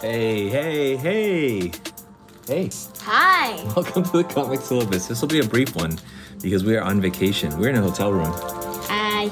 Hey, 0.00 0.48
hey, 0.48 0.96
hey. 0.96 1.72
Hey, 2.46 2.70
Hi. 3.02 3.62
welcome 3.76 4.02
to 4.04 4.10
the 4.18 4.24
comic 4.24 4.60
syllabus. 4.60 5.08
This 5.08 5.20
will 5.20 5.28
be 5.28 5.40
a 5.40 5.44
brief 5.46 5.76
one 5.76 5.98
because 6.40 6.64
we 6.64 6.74
are 6.76 6.82
on 6.82 7.00
vacation. 7.02 7.56
We're 7.58 7.68
in 7.68 7.76
a 7.76 7.82
hotel 7.82 8.10
room. 8.10 8.32
Hi. 8.32 9.28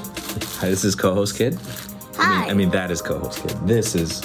Hi, 0.59 0.69
this 0.69 0.83
is 0.83 0.93
co-host 0.93 1.37
Kid. 1.37 1.57
I 2.19 2.23
Hi. 2.23 2.41
mean, 2.41 2.49
I 2.49 2.53
mean 2.53 2.69
that 2.69 2.91
is 2.91 3.01
co-host 3.01 3.41
Kid. 3.41 3.57
This 3.67 3.95
is 3.95 4.21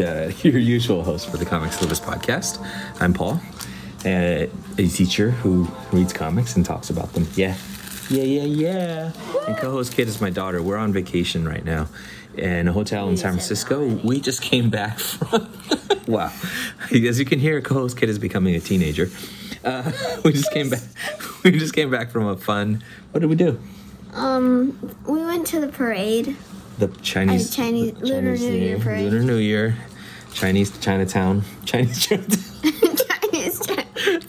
uh, 0.00 0.32
your 0.42 0.58
usual 0.58 1.04
host 1.04 1.30
for 1.30 1.36
the 1.36 1.46
Comic 1.46 1.72
Syllabus 1.72 2.00
podcast. 2.00 2.58
I'm 3.00 3.14
Paul, 3.14 3.40
uh, 4.04 4.46
a 4.78 4.88
teacher 4.88 5.30
who 5.30 5.68
reads 5.92 6.12
comics 6.12 6.56
and 6.56 6.64
talks 6.66 6.90
about 6.90 7.12
them. 7.12 7.26
Yeah, 7.36 7.56
yeah, 8.08 8.22
yeah, 8.22 8.42
yeah. 8.44 9.12
And 9.46 9.56
co-host 9.56 9.92
Kid 9.94 10.08
is 10.08 10.20
my 10.20 10.30
daughter. 10.30 10.62
We're 10.62 10.76
on 10.76 10.92
vacation 10.92 11.46
right 11.46 11.64
now 11.64 11.88
in 12.36 12.68
a 12.68 12.72
hotel 12.72 13.08
in 13.08 13.16
San 13.16 13.34
You 13.34 13.40
said 13.40 13.56
that 13.56 13.66
Francisco. 13.66 14.06
We 14.06 14.20
just 14.20 14.42
came 14.42 14.70
back 14.70 14.98
from. 15.00 15.48
wow, 16.06 16.32
as 16.92 17.18
you 17.18 17.24
can 17.24 17.38
hear, 17.38 17.60
co-host 17.60 17.96
Kid 17.96 18.08
is 18.08 18.18
becoming 18.18 18.54
a 18.54 18.60
teenager. 18.60 19.10
Uh, 19.64 19.90
we 20.24 20.32
just 20.32 20.52
came 20.52 20.70
back. 20.70 20.82
We 21.44 21.50
just 21.52 21.74
came 21.74 21.90
back 21.90 22.10
from 22.10 22.26
a 22.26 22.36
fun. 22.36 22.82
What 23.10 23.20
did 23.20 23.28
we 23.30 23.36
do? 23.36 23.60
Um, 24.14 24.78
we 25.06 25.24
went 25.24 25.46
to 25.48 25.60
the 25.60 25.68
parade. 25.68 26.36
The 26.78 26.88
Chinese, 27.02 27.52
Uh, 27.52 27.56
Chinese- 27.62 27.92
the 27.94 28.06
Lunar 28.06 28.36
New 28.36 28.52
Year 28.52 28.78
parade. 28.78 29.10
Lunar 29.12 29.24
New 29.24 29.36
Year, 29.36 29.76
Chinese 30.32 30.76
Chinatown, 30.78 31.42
Chinese 31.64 32.06
Chinatown 32.06 32.30
Chinese 32.30 32.47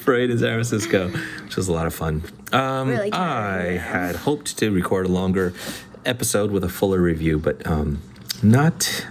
parade 0.10 0.32
in 0.32 0.40
San 0.40 0.54
Francisco, 0.54 1.10
which 1.44 1.56
was 1.56 1.68
a 1.68 1.72
lot 1.72 1.86
of 1.86 1.94
fun. 1.94 2.24
Um, 2.52 2.90
Really 2.90 3.14
I 3.14 3.78
had 3.78 4.16
hoped 4.16 4.58
to 4.58 4.72
record 4.72 5.06
a 5.06 5.10
longer 5.10 5.54
episode 6.04 6.50
with 6.50 6.64
a 6.64 6.70
fuller 6.70 7.00
review, 7.00 7.38
but 7.38 7.68
um, 7.68 8.02
not 8.42 9.06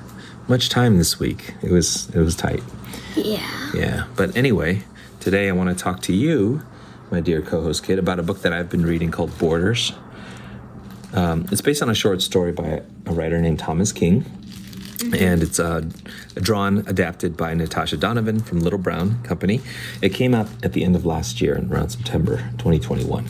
much 0.49 0.71
time 0.71 0.99
this 0.99 1.21
week. 1.21 1.55
It 1.63 1.71
was 1.71 2.11
it 2.11 2.19
was 2.19 2.35
tight. 2.35 2.65
Yeah. 3.15 3.49
Yeah, 3.73 4.07
but 4.17 4.37
anyway, 4.37 4.83
today 5.21 5.49
I 5.49 5.53
want 5.53 5.69
to 5.71 5.81
talk 5.81 6.03
to 6.03 6.13
you, 6.13 6.63
my 7.13 7.21
dear 7.21 7.43
co-host 7.43 7.85
kid, 7.85 8.01
about 8.01 8.19
a 8.19 8.25
book 8.25 8.43
that 8.43 8.53
I've 8.53 8.69
been 8.69 8.85
reading 8.85 9.13
called 9.13 9.39
Borders. 9.39 9.93
Um, 11.13 11.47
it's 11.53 11.61
based 11.61 11.81
on 11.81 11.89
a 11.89 11.95
short 11.95 12.23
story 12.23 12.51
by 12.51 12.83
a 13.07 13.13
writer 13.13 13.41
named 13.41 13.61
Thomas 13.61 13.93
King, 13.93 14.25
and 15.01 15.43
it's 15.43 15.59
uh, 15.61 15.83
drawn, 16.35 16.79
adapted 16.87 17.37
by 17.37 17.55
Natasha 17.55 17.97
Donovan 17.97 18.41
from 18.41 18.61
Little 18.61 18.79
Brown 18.79 19.23
Company. 19.23 19.61
It 20.03 20.11
came 20.11 20.35
out 20.35 20.49
at 20.63 20.73
the 20.73 20.85
end 20.85 20.97
of 20.97 21.07
last 21.07 21.41
year, 21.41 21.55
in 21.57 21.73
around 21.73 21.91
September 21.91 22.39
2021. 22.59 23.27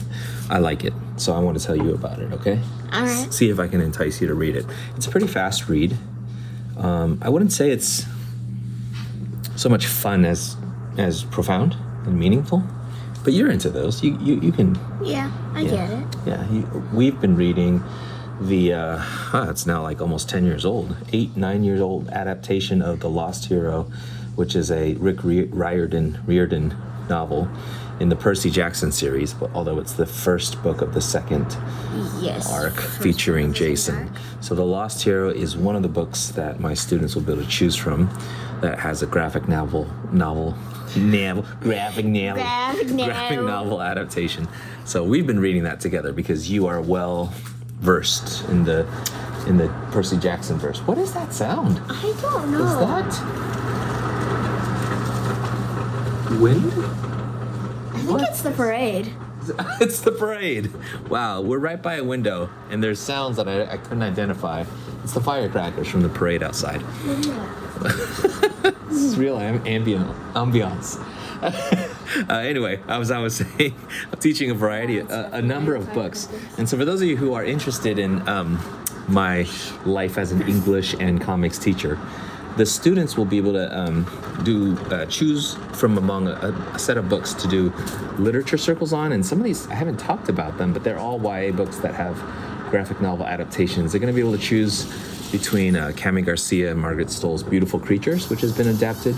I 0.49 0.57
like 0.59 0.83
it, 0.83 0.93
so 1.17 1.33
I 1.33 1.39
want 1.39 1.59
to 1.59 1.65
tell 1.65 1.75
you 1.75 1.93
about 1.93 2.19
it. 2.19 2.31
Okay? 2.33 2.59
All 2.91 3.03
right. 3.03 3.31
See 3.33 3.49
if 3.49 3.59
I 3.59 3.67
can 3.67 3.81
entice 3.81 4.19
you 4.19 4.27
to 4.27 4.33
read 4.33 4.55
it. 4.55 4.65
It's 4.95 5.05
a 5.05 5.11
pretty 5.11 5.27
fast 5.27 5.69
read. 5.69 5.95
Um, 6.77 7.19
I 7.21 7.29
wouldn't 7.29 7.51
say 7.51 7.69
it's 7.71 8.05
so 9.55 9.69
much 9.69 9.85
fun 9.85 10.25
as 10.25 10.55
as 10.97 11.23
profound 11.25 11.75
and 12.05 12.17
meaningful, 12.19 12.63
but 13.23 13.33
you're 13.33 13.51
into 13.51 13.69
those. 13.69 14.01
You 14.03 14.17
you, 14.19 14.39
you 14.39 14.51
can 14.51 14.75
Yeah, 15.03 15.31
I 15.53 15.61
yeah. 15.61 15.69
get 15.69 15.89
it. 15.91 16.05
Yeah, 16.25 16.49
you, 16.51 16.83
we've 16.93 17.19
been 17.19 17.35
reading 17.35 17.83
the 18.41 18.73
uh, 18.73 18.97
huh, 18.97 19.47
it's 19.49 19.65
now 19.65 19.81
like 19.83 20.01
almost 20.01 20.29
ten 20.29 20.45
years 20.45 20.65
old, 20.65 20.95
eight 21.13 21.35
nine 21.35 21.63
years 21.63 21.81
old 21.81 22.09
adaptation 22.09 22.81
of 22.81 22.99
the 22.99 23.09
Lost 23.09 23.45
Hero, 23.45 23.83
which 24.35 24.55
is 24.55 24.71
a 24.71 24.93
Rick 24.95 25.19
Riordan 25.23 26.19
Riordan 26.25 26.75
novel 27.09 27.47
in 27.99 28.07
the 28.09 28.15
Percy 28.15 28.49
Jackson 28.49 28.91
series. 28.91 29.33
But 29.33 29.51
although 29.53 29.79
it's 29.79 29.93
the 29.93 30.05
first 30.05 30.61
book 30.63 30.81
of 30.81 30.93
the 30.93 31.01
second 31.01 31.57
Yes. 32.21 32.51
arc 32.51 32.75
featuring 32.75 33.45
one 33.45 33.49
was 33.51 33.61
in 33.61 33.67
Jason. 33.67 33.95
dark. 34.05 34.17
So 34.41 34.55
The 34.55 34.65
Lost 34.65 35.03
Hero 35.03 35.29
is 35.29 35.57
one 35.57 35.75
of 35.75 35.81
the 35.81 35.89
books 35.89 36.29
that 36.29 36.59
my 36.59 36.73
students 36.73 37.15
will 37.15 37.23
be 37.23 37.33
able 37.33 37.43
to 37.43 37.49
choose 37.49 37.75
from 37.75 38.09
that 38.61 38.79
has 38.79 39.01
a 39.01 39.05
graphic 39.05 39.47
novel 39.47 39.87
novel 40.11 40.55
novel 40.95 41.45
graphic 41.61 42.05
novel 42.05 42.33
Graphic 42.43 42.87
graphic 42.95 43.39
novel 43.41 43.81
adaptation. 43.81 44.47
So 44.85 45.03
we've 45.03 45.27
been 45.27 45.39
reading 45.39 45.63
that 45.63 45.79
together 45.81 46.13
because 46.13 46.49
you 46.49 46.67
are 46.67 46.81
well 46.81 47.33
versed 47.79 48.47
in 48.49 48.63
the 48.63 48.85
in 49.47 49.57
the 49.57 49.67
Percy 49.91 50.17
Jackson 50.17 50.57
verse. 50.57 50.79
What 50.79 50.97
is 50.97 51.13
that 51.13 51.33
sound? 51.33 51.81
I 51.89 52.13
don't 52.21 52.51
know. 52.51 52.65
Is 52.65 52.75
that 52.75 53.49
wind? 56.39 56.73
I 57.93 58.01
think 58.01 58.21
it's 58.29 58.41
the 58.41 58.51
parade. 58.51 59.13
it's 59.81 60.01
the 60.01 60.11
parade. 60.11 60.71
Wow, 61.09 61.41
we're 61.41 61.59
right 61.59 61.81
by 61.81 61.95
a 61.95 62.03
window, 62.03 62.49
and 62.69 62.83
there's 62.83 62.99
sounds 62.99 63.37
that 63.37 63.47
I, 63.47 63.71
I 63.73 63.77
couldn't 63.77 64.03
identify. 64.03 64.65
It's 65.03 65.13
the 65.13 65.21
firecrackers 65.21 65.87
from 65.87 66.01
the 66.01 66.09
parade 66.09 66.43
outside. 66.43 66.81
This 68.89 68.97
is 69.03 69.17
real 69.17 69.39
am- 69.39 69.65
ambient 69.65 70.07
ambiance. 70.33 71.03
uh, 72.29 72.33
anyway, 72.33 72.81
I 72.87 72.97
was 72.97 73.09
saying, 73.35 73.73
I'm 74.11 74.19
teaching 74.19 74.51
a 74.51 74.53
variety, 74.53 74.99
a, 74.99 75.29
a 75.33 75.41
number 75.41 75.75
of 75.75 75.91
books, 75.93 76.27
and 76.57 76.67
so 76.67 76.77
for 76.77 76.85
those 76.85 77.01
of 77.01 77.07
you 77.07 77.17
who 77.17 77.33
are 77.33 77.45
interested 77.45 77.99
in 77.99 78.27
um, 78.27 78.59
my 79.07 79.47
life 79.85 80.17
as 80.17 80.31
an 80.31 80.41
English 80.47 80.95
and 80.99 81.21
comics 81.21 81.57
teacher, 81.57 81.97
the 82.57 82.65
students 82.65 83.15
will 83.15 83.25
be 83.25 83.37
able 83.37 83.53
to 83.53 83.77
um, 83.77 84.05
do 84.43 84.77
uh, 84.91 85.05
choose 85.05 85.55
from 85.73 85.97
among 85.97 86.27
a, 86.27 86.49
a 86.73 86.79
set 86.79 86.97
of 86.97 87.07
books 87.07 87.33
to 87.33 87.47
do 87.47 87.69
literature 88.17 88.57
circles 88.57 88.91
on, 88.91 89.13
and 89.13 89.25
some 89.25 89.37
of 89.37 89.45
these 89.45 89.67
I 89.69 89.75
haven't 89.75 89.97
talked 89.97 90.27
about 90.27 90.57
them, 90.57 90.73
but 90.73 90.83
they're 90.83 90.99
all 90.99 91.21
YA 91.21 91.51
books 91.51 91.77
that 91.77 91.93
have 91.95 92.17
graphic 92.69 93.01
novel 93.01 93.25
adaptations. 93.25 93.91
They're 93.91 94.01
going 94.01 94.13
to 94.13 94.15
be 94.15 94.21
able 94.21 94.37
to 94.37 94.43
choose 94.43 94.85
between 95.31 95.75
uh, 95.75 95.91
Kami 95.95 96.21
Garcia 96.21 96.71
and 96.71 96.79
Margaret 96.79 97.09
Stohl's 97.09 97.43
Beautiful 97.43 97.79
Creatures, 97.79 98.29
which 98.29 98.41
has 98.41 98.55
been 98.55 98.67
adapted, 98.67 99.15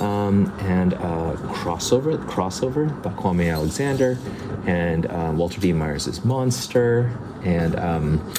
um, 0.00 0.52
and 0.60 0.94
uh, 0.94 1.34
Crossover, 1.52 2.18
Crossover 2.26 3.02
by 3.02 3.10
Kwame 3.12 3.52
Alexander, 3.52 4.18
and 4.66 5.06
uh, 5.06 5.32
Walter 5.34 5.60
D. 5.60 5.72
Myers' 5.72 6.24
Monster, 6.24 7.16
and 7.44 7.78
um, 7.78 8.32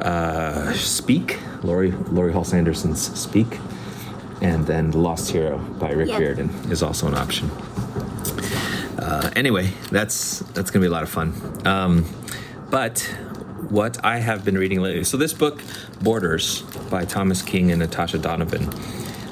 uh, 0.00 0.72
Speak, 0.72 1.38
Laurie, 1.62 1.92
Laurie 1.92 2.32
Halse 2.32 2.54
Anderson's 2.54 3.18
Speak, 3.18 3.58
and 4.40 4.66
then 4.66 4.90
The 4.90 4.98
Lost 4.98 5.30
Hero 5.30 5.58
by 5.58 5.90
Rick 5.92 6.08
Yep. 6.08 6.20
Riordan 6.20 6.48
is 6.70 6.82
also 6.82 7.06
an 7.08 7.14
option. 7.14 7.50
Uh, 8.98 9.30
anyway, 9.36 9.70
that's 9.90 10.40
that's 10.54 10.70
gonna 10.70 10.82
be 10.82 10.88
a 10.88 10.92
lot 10.92 11.02
of 11.02 11.08
fun. 11.10 11.32
Um, 11.66 12.04
but 12.70 13.00
what 13.68 14.02
I 14.04 14.18
have 14.18 14.44
been 14.44 14.58
reading 14.58 14.80
lately, 14.80 15.04
so 15.04 15.16
this 15.16 15.32
book, 15.32 15.62
Borders 16.02 16.62
by 16.90 17.04
Thomas 17.04 17.42
King 17.42 17.70
and 17.70 17.80
Natasha 17.80 18.18
Donovan 18.18 18.68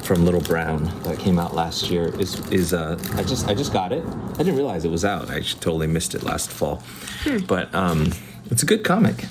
from 0.08 0.24
Little 0.24 0.40
Brown 0.40 0.84
that 1.02 1.18
came 1.18 1.38
out 1.38 1.54
last 1.54 1.90
year 1.90 2.18
is 2.18 2.40
is 2.48 2.72
uh, 2.72 2.98
I 3.16 3.22
just 3.22 3.46
I 3.46 3.52
just 3.52 3.74
got 3.74 3.92
it. 3.92 4.02
I 4.06 4.38
didn't 4.38 4.56
realize 4.56 4.86
it 4.86 4.90
was 4.90 5.04
out. 5.04 5.30
I 5.30 5.40
totally 5.40 5.86
missed 5.86 6.14
it 6.14 6.22
last 6.22 6.50
fall, 6.50 6.82
but 7.46 7.72
um, 7.74 8.14
it's 8.46 8.62
a 8.62 8.66
good 8.66 8.84
comic. 8.84 9.26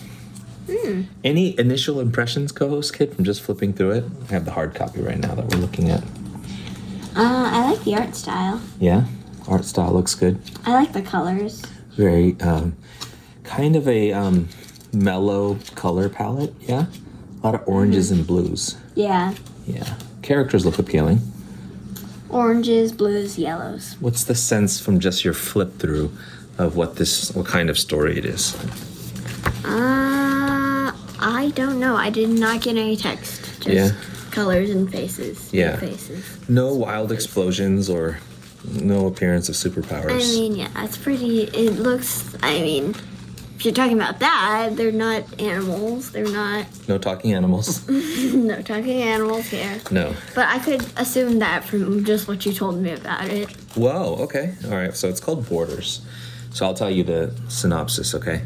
Hmm. 0.69 1.03
Any 1.23 1.57
initial 1.57 1.99
impressions, 1.99 2.51
co-host 2.51 2.95
kid, 2.95 3.15
from 3.15 3.25
just 3.25 3.41
flipping 3.41 3.73
through 3.73 3.91
it? 3.91 4.03
I 4.29 4.33
have 4.33 4.45
the 4.45 4.51
hard 4.51 4.75
copy 4.75 5.01
right 5.01 5.17
now 5.17 5.33
that 5.33 5.47
we're 5.47 5.59
looking 5.59 5.89
at. 5.89 6.03
Uh, 7.15 7.49
I 7.55 7.71
like 7.71 7.83
the 7.83 7.95
art 7.95 8.15
style. 8.15 8.61
Yeah, 8.79 9.05
art 9.47 9.65
style 9.65 9.93
looks 9.93 10.13
good. 10.13 10.39
I 10.63 10.73
like 10.73 10.93
the 10.93 11.01
colors. 11.01 11.63
Very 11.95 12.39
um, 12.41 12.77
kind 13.43 13.75
of 13.75 13.87
a 13.87 14.13
um, 14.13 14.47
mellow 14.93 15.57
color 15.73 16.07
palette. 16.07 16.53
Yeah, 16.61 16.85
a 17.41 17.47
lot 17.47 17.55
of 17.55 17.67
oranges 17.67 18.11
and 18.11 18.27
blues. 18.27 18.77
Yeah. 18.93 19.33
Yeah, 19.65 19.95
characters 20.27 20.65
look 20.65 20.77
appealing. 20.77 21.19
Oranges, 22.29 22.91
blues, 22.91 23.39
yellows. 23.39 23.95
What's 24.01 24.25
the 24.25 24.35
sense 24.35 24.77
from 24.79 24.99
just 24.99 25.23
your 25.23 25.33
flip 25.33 25.79
through 25.79 26.11
of 26.57 26.75
what 26.75 26.97
this, 26.97 27.33
what 27.33 27.45
kind 27.45 27.69
of 27.69 27.79
story 27.79 28.17
it 28.17 28.25
is? 28.25 28.53
Uh, 29.63 30.91
I 31.19 31.51
don't 31.55 31.79
know. 31.79 31.95
I 31.95 32.09
did 32.09 32.27
not 32.29 32.61
get 32.61 32.75
any 32.75 32.97
text. 32.97 33.41
Just 33.61 33.67
Yeah. 33.69 33.91
colors 34.31 34.69
and 34.69 34.91
faces. 34.91 35.49
Yeah. 35.53 35.77
Faces. 35.77 36.25
No 36.49 36.73
wild 36.73 37.13
explosions 37.13 37.89
or 37.89 38.19
no 38.69 39.07
appearance 39.07 39.47
of 39.47 39.55
superpowers. 39.55 40.11
I 40.11 40.17
mean, 40.17 40.55
yeah, 40.57 40.67
it's 40.83 40.97
pretty. 40.97 41.43
It 41.43 41.79
looks. 41.79 42.35
I 42.43 42.59
mean, 42.61 42.95
if 43.57 43.65
you're 43.65 43.73
talking 43.73 43.97
about 43.97 44.19
that, 44.19 44.75
they're 44.75 44.91
not 44.91 45.41
animals. 45.41 46.11
They're 46.11 46.31
not. 46.31 46.67
no 46.87 46.99
talking 46.99 47.33
animals. 47.33 47.89
No 47.89 48.61
talking 48.61 49.01
animals 49.01 49.47
here. 49.47 49.81
no. 49.89 50.13
But 50.35 50.47
I 50.47 50.59
could 50.59 50.85
assume 50.95 51.39
that 51.39 51.63
from 51.63 52.05
just 52.05 52.27
what 52.27 52.45
you 52.45 52.53
told 52.53 52.79
me 52.79 52.91
about 52.91 53.25
it. 53.29 53.49
Whoa, 53.75 54.15
okay. 54.19 54.53
All 54.65 54.75
right, 54.75 54.95
so 54.95 55.09
it's 55.09 55.19
called 55.19 55.49
Borders. 55.49 56.05
So 56.51 56.67
I'll 56.67 56.75
tell 56.75 56.91
you 56.91 57.03
the 57.03 57.33
synopsis, 57.47 58.13
okay? 58.13 58.43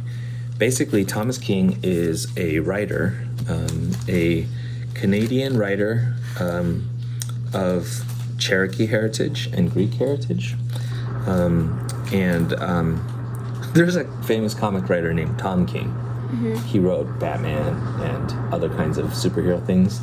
Basically, 0.58 1.04
Thomas 1.04 1.38
King 1.38 1.78
is 1.84 2.31
a 2.38 2.60
writer, 2.60 3.28
um, 3.50 3.92
a 4.08 4.48
Canadian 4.94 5.58
writer 5.58 6.16
um, 6.40 6.90
of 7.54 8.06
Cherokee 8.38 8.86
heritage 8.86 9.48
and 9.48 9.69
Greek 9.69 9.94
heritage. 9.96 10.56
Um, 11.28 11.86
and 12.13 12.54
um, 12.54 13.21
there's 13.74 13.96
a 13.96 14.06
famous 14.24 14.54
comic 14.54 14.90
writer 14.90 15.14
named 15.14 15.38
Tom 15.40 15.66
King. 15.66 15.96
He 16.68 16.80
wrote 16.80 17.20
Batman 17.20 17.76
and 18.00 18.54
other 18.54 18.70
kinds 18.70 18.98
of 18.98 19.08
superhero 19.08 19.64
things. 19.66 20.00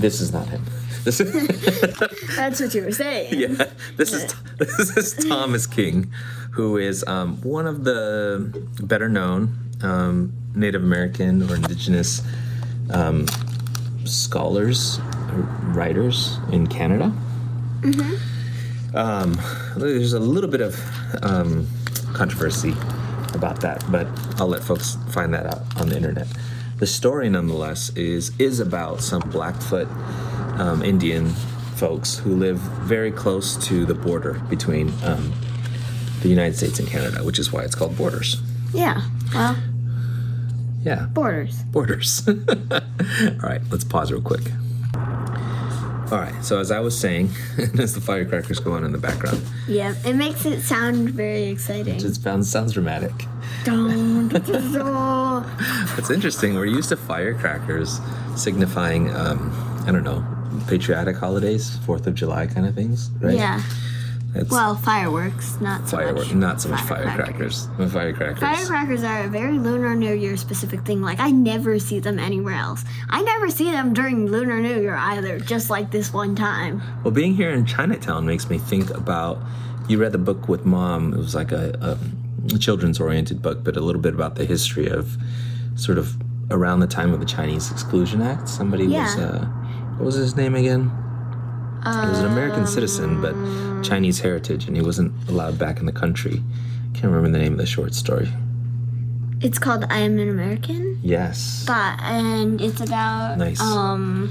This 0.00 0.20
is 0.20 0.32
not 0.32 0.48
him. 0.48 0.64
This 1.02 1.16
That's 2.36 2.60
what 2.60 2.74
you 2.74 2.82
were 2.82 2.92
saying. 2.92 3.32
yeah, 3.40 3.70
this 3.96 4.12
is 4.12 4.34
this 4.58 4.94
is 4.98 5.14
Thomas 5.26 5.66
King, 5.66 6.12
who 6.50 6.76
is 6.76 7.02
um, 7.06 7.40
one 7.40 7.66
of 7.66 7.84
the 7.84 8.68
better 8.82 9.08
known 9.08 9.56
um, 9.82 10.30
Native 10.54 10.82
American 10.84 11.48
or 11.50 11.54
Indigenous 11.54 12.20
um, 12.92 13.26
scholars, 14.04 14.98
or 15.32 15.40
writers 15.72 16.38
in 16.52 16.66
Canada. 16.66 17.14
Um, 18.92 19.40
there's 19.78 20.12
a 20.12 20.20
little 20.20 20.50
bit 20.50 20.60
of 20.60 20.78
um, 21.24 21.66
controversy 22.12 22.74
about 23.34 23.60
that, 23.60 23.84
but 23.90 24.06
I'll 24.40 24.48
let 24.48 24.62
folks 24.62 24.96
find 25.10 25.32
that 25.34 25.46
out 25.46 25.62
on 25.80 25.88
the 25.88 25.96
internet. 25.96 26.26
The 26.78 26.86
story, 26.86 27.28
nonetheless, 27.28 27.90
is 27.90 28.32
is 28.38 28.60
about 28.60 29.00
some 29.02 29.20
Blackfoot 29.30 29.88
um, 30.58 30.82
Indian 30.82 31.28
folks 31.76 32.16
who 32.18 32.34
live 32.34 32.58
very 32.58 33.10
close 33.10 33.56
to 33.68 33.84
the 33.86 33.94
border 33.94 34.34
between 34.50 34.92
um, 35.04 35.32
the 36.22 36.28
United 36.28 36.56
States 36.56 36.78
and 36.78 36.88
Canada, 36.88 37.22
which 37.24 37.38
is 37.38 37.52
why 37.52 37.62
it's 37.62 37.74
called 37.74 37.96
Borders. 37.96 38.40
Yeah. 38.72 39.02
Well, 39.34 39.56
Yeah, 40.82 41.06
borders. 41.12 41.62
borders. 41.64 42.26
All 42.28 42.34
right, 43.42 43.60
let's 43.70 43.84
pause 43.84 44.10
real 44.12 44.22
quick. 44.22 44.42
All 46.10 46.18
right, 46.18 46.44
so 46.44 46.58
as 46.58 46.70
I 46.72 46.80
was 46.80 46.98
saying, 46.98 47.30
as 47.78 47.94
the 47.94 48.00
firecrackers 48.00 48.58
go 48.58 48.72
on 48.72 48.84
in 48.84 48.90
the 48.92 48.98
background, 48.98 49.42
Yeah. 49.68 49.94
It 50.04 50.14
makes 50.16 50.44
it 50.44 50.60
sound 50.62 51.10
very 51.10 51.44
exciting. 51.44 51.94
it 51.96 52.14
sounds 52.16 52.50
sounds 52.50 52.72
dramatic. 52.72 53.12
It's 55.98 56.10
interesting. 56.10 56.54
We're 56.54 56.64
used 56.66 56.88
to 56.90 56.96
firecrackers 56.96 58.00
signifying, 58.34 59.14
um, 59.14 59.52
I 59.86 59.92
don't 59.92 60.02
know, 60.04 60.24
patriotic 60.66 61.16
holidays, 61.16 61.76
Fourth 61.86 62.06
of 62.06 62.14
July 62.14 62.46
kind 62.46 62.66
of 62.66 62.74
things, 62.74 63.10
right? 63.20 63.34
Yeah. 63.36 63.62
That's 64.32 64.50
Well, 64.50 64.76
fireworks, 64.76 65.60
not 65.60 65.88
so 65.88 65.96
fireworks, 65.96 66.28
much. 66.28 66.34
not 66.36 66.60
so 66.60 66.68
much 66.68 66.80
firecrackers. 66.82 67.66
Firecrackers. 67.76 68.38
Firecrackers 68.38 69.02
are 69.02 69.24
a 69.24 69.28
very 69.28 69.58
Lunar 69.58 69.94
New 69.96 70.14
Year 70.14 70.36
specific 70.36 70.82
thing. 70.86 71.02
Like, 71.02 71.18
I 71.18 71.30
never 71.30 71.78
see 71.80 71.98
them 71.98 72.18
anywhere 72.18 72.54
else. 72.54 72.84
I 73.08 73.22
never 73.22 73.50
see 73.50 73.70
them 73.72 73.92
during 73.92 74.26
Lunar 74.26 74.60
New 74.60 74.80
Year 74.80 74.94
either, 74.94 75.40
just 75.40 75.68
like 75.68 75.90
this 75.90 76.12
one 76.12 76.36
time. 76.36 76.80
Well, 77.02 77.10
being 77.12 77.34
here 77.34 77.50
in 77.50 77.66
Chinatown 77.66 78.24
makes 78.26 78.48
me 78.48 78.58
think 78.58 78.90
about. 78.90 79.38
You 79.88 79.98
read 79.98 80.12
the 80.12 80.18
book 80.18 80.48
with 80.48 80.64
mom. 80.64 81.12
It 81.12 81.16
was 81.16 81.34
like 81.34 81.50
a, 81.50 81.98
a 82.54 82.58
children's-oriented 82.58 83.42
book, 83.42 83.64
but 83.64 83.76
a 83.76 83.80
little 83.80 84.00
bit 84.00 84.14
about 84.14 84.36
the 84.36 84.44
history 84.44 84.86
of 84.88 85.16
sort 85.74 85.98
of 85.98 86.16
around 86.52 86.78
the 86.80 86.86
time 86.86 87.12
of 87.12 87.18
the 87.18 87.26
Chinese 87.26 87.72
Exclusion 87.72 88.22
Act. 88.22 88.48
Somebody 88.48 88.84
was. 88.86 88.92
Yeah. 89.16 89.24
Uh, 89.24 89.44
what 89.96 90.04
was 90.06 90.14
his 90.14 90.36
name 90.36 90.54
again? 90.54 90.92
He 91.82 92.08
was 92.08 92.18
an 92.20 92.26
American 92.26 92.66
citizen, 92.66 93.20
but 93.22 93.34
Chinese 93.82 94.20
heritage, 94.20 94.66
and 94.66 94.76
he 94.76 94.82
wasn't 94.82 95.12
allowed 95.28 95.58
back 95.58 95.78
in 95.80 95.86
the 95.86 95.92
country. 95.92 96.42
Can't 96.94 97.06
remember 97.12 97.30
the 97.30 97.38
name 97.42 97.52
of 97.52 97.58
the 97.58 97.66
short 97.66 97.94
story. 97.94 98.28
It's 99.40 99.58
called 99.58 99.84
I 99.88 99.98
Am 100.00 100.18
an 100.18 100.28
American. 100.28 100.98
Yes. 101.02 101.64
But, 101.66 101.98
and 102.02 102.60
it's 102.60 102.80
about, 102.80 103.38
Nice. 103.38 103.60
um, 103.60 104.30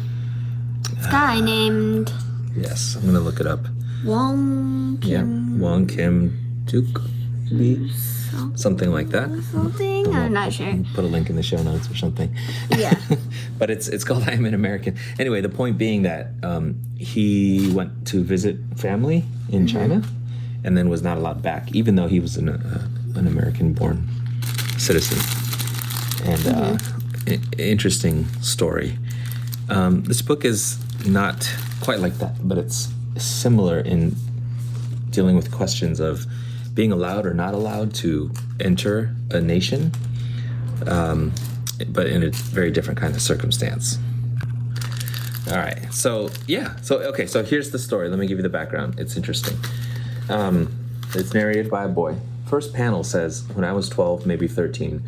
this 0.93 1.05
guy 1.07 1.39
named 1.39 2.13
Yes. 2.55 2.95
I'm 2.95 3.05
gonna 3.05 3.19
look 3.21 3.39
it 3.39 3.47
up. 3.47 3.61
Wong 4.05 4.97
Kim. 5.01 5.09
Yeah. 5.57 5.61
Wong 5.63 5.87
Kim 5.87 6.63
Duke, 6.65 7.01
something 8.55 8.91
like 8.91 9.09
that. 9.09 9.29
something. 9.51 10.13
I'm 10.15 10.33
not 10.33 10.51
sure. 10.53 10.73
Put 10.93 11.03
a 11.05 11.07
link 11.07 11.29
in 11.29 11.35
the 11.35 11.43
show 11.43 11.61
notes 11.63 11.89
or 11.89 11.95
something. 11.95 12.33
Yeah. 12.71 12.97
but 13.57 13.69
it's 13.69 13.87
it's 13.87 14.03
called 14.03 14.23
I'm 14.27 14.45
an 14.45 14.53
American. 14.53 14.95
Anyway, 15.17 15.41
the 15.41 15.49
point 15.49 15.77
being 15.77 16.03
that 16.03 16.31
um, 16.43 16.75
he 16.97 17.71
went 17.73 18.07
to 18.07 18.23
visit 18.23 18.57
family 18.77 19.25
in 19.49 19.67
China, 19.67 20.03
and 20.63 20.77
then 20.77 20.89
was 20.89 21.01
not 21.01 21.17
allowed 21.17 21.41
back, 21.41 21.73
even 21.75 21.95
though 21.95 22.07
he 22.07 22.19
was 22.19 22.37
an 22.37 22.49
uh, 22.49 22.87
an 23.15 23.27
American-born 23.27 24.07
citizen. 24.77 25.17
And 26.25 26.47
uh, 26.47 26.77
i- 27.27 27.39
interesting 27.57 28.25
story. 28.41 28.97
Um, 29.69 30.03
this 30.03 30.21
book 30.21 30.45
is 30.45 30.77
not 31.07 31.49
quite 31.81 31.99
like 31.99 32.17
that, 32.19 32.35
but 32.47 32.57
it's 32.57 32.89
similar 33.17 33.79
in 33.79 34.15
dealing 35.11 35.35
with 35.35 35.51
questions 35.51 35.99
of 35.99 36.25
being 36.73 36.91
allowed 36.91 37.25
or 37.25 37.33
not 37.33 37.53
allowed 37.53 37.93
to 37.93 38.31
enter 38.59 39.15
a 39.31 39.41
nation 39.41 39.91
but 41.87 42.07
in 42.07 42.23
a 42.23 42.29
very 42.29 42.71
different 42.71 42.99
kind 42.99 43.15
of 43.15 43.21
circumstance. 43.21 43.97
All 45.49 45.57
right, 45.57 45.91
so 45.91 46.29
yeah, 46.47 46.75
so 46.81 46.99
okay, 46.99 47.25
so 47.25 47.43
here's 47.43 47.71
the 47.71 47.79
story. 47.79 48.09
Let 48.09 48.19
me 48.19 48.27
give 48.27 48.37
you 48.37 48.43
the 48.43 48.49
background. 48.49 48.99
It's 48.99 49.15
interesting. 49.15 49.57
Um, 50.29 50.71
it's 51.15 51.33
narrated 51.33 51.71
by 51.71 51.85
a 51.85 51.87
boy. 51.87 52.17
First 52.47 52.73
panel 52.73 53.03
says, 53.03 53.43
When 53.53 53.63
I 53.65 53.71
was 53.71 53.89
12, 53.89 54.25
maybe 54.25 54.47
13, 54.47 55.01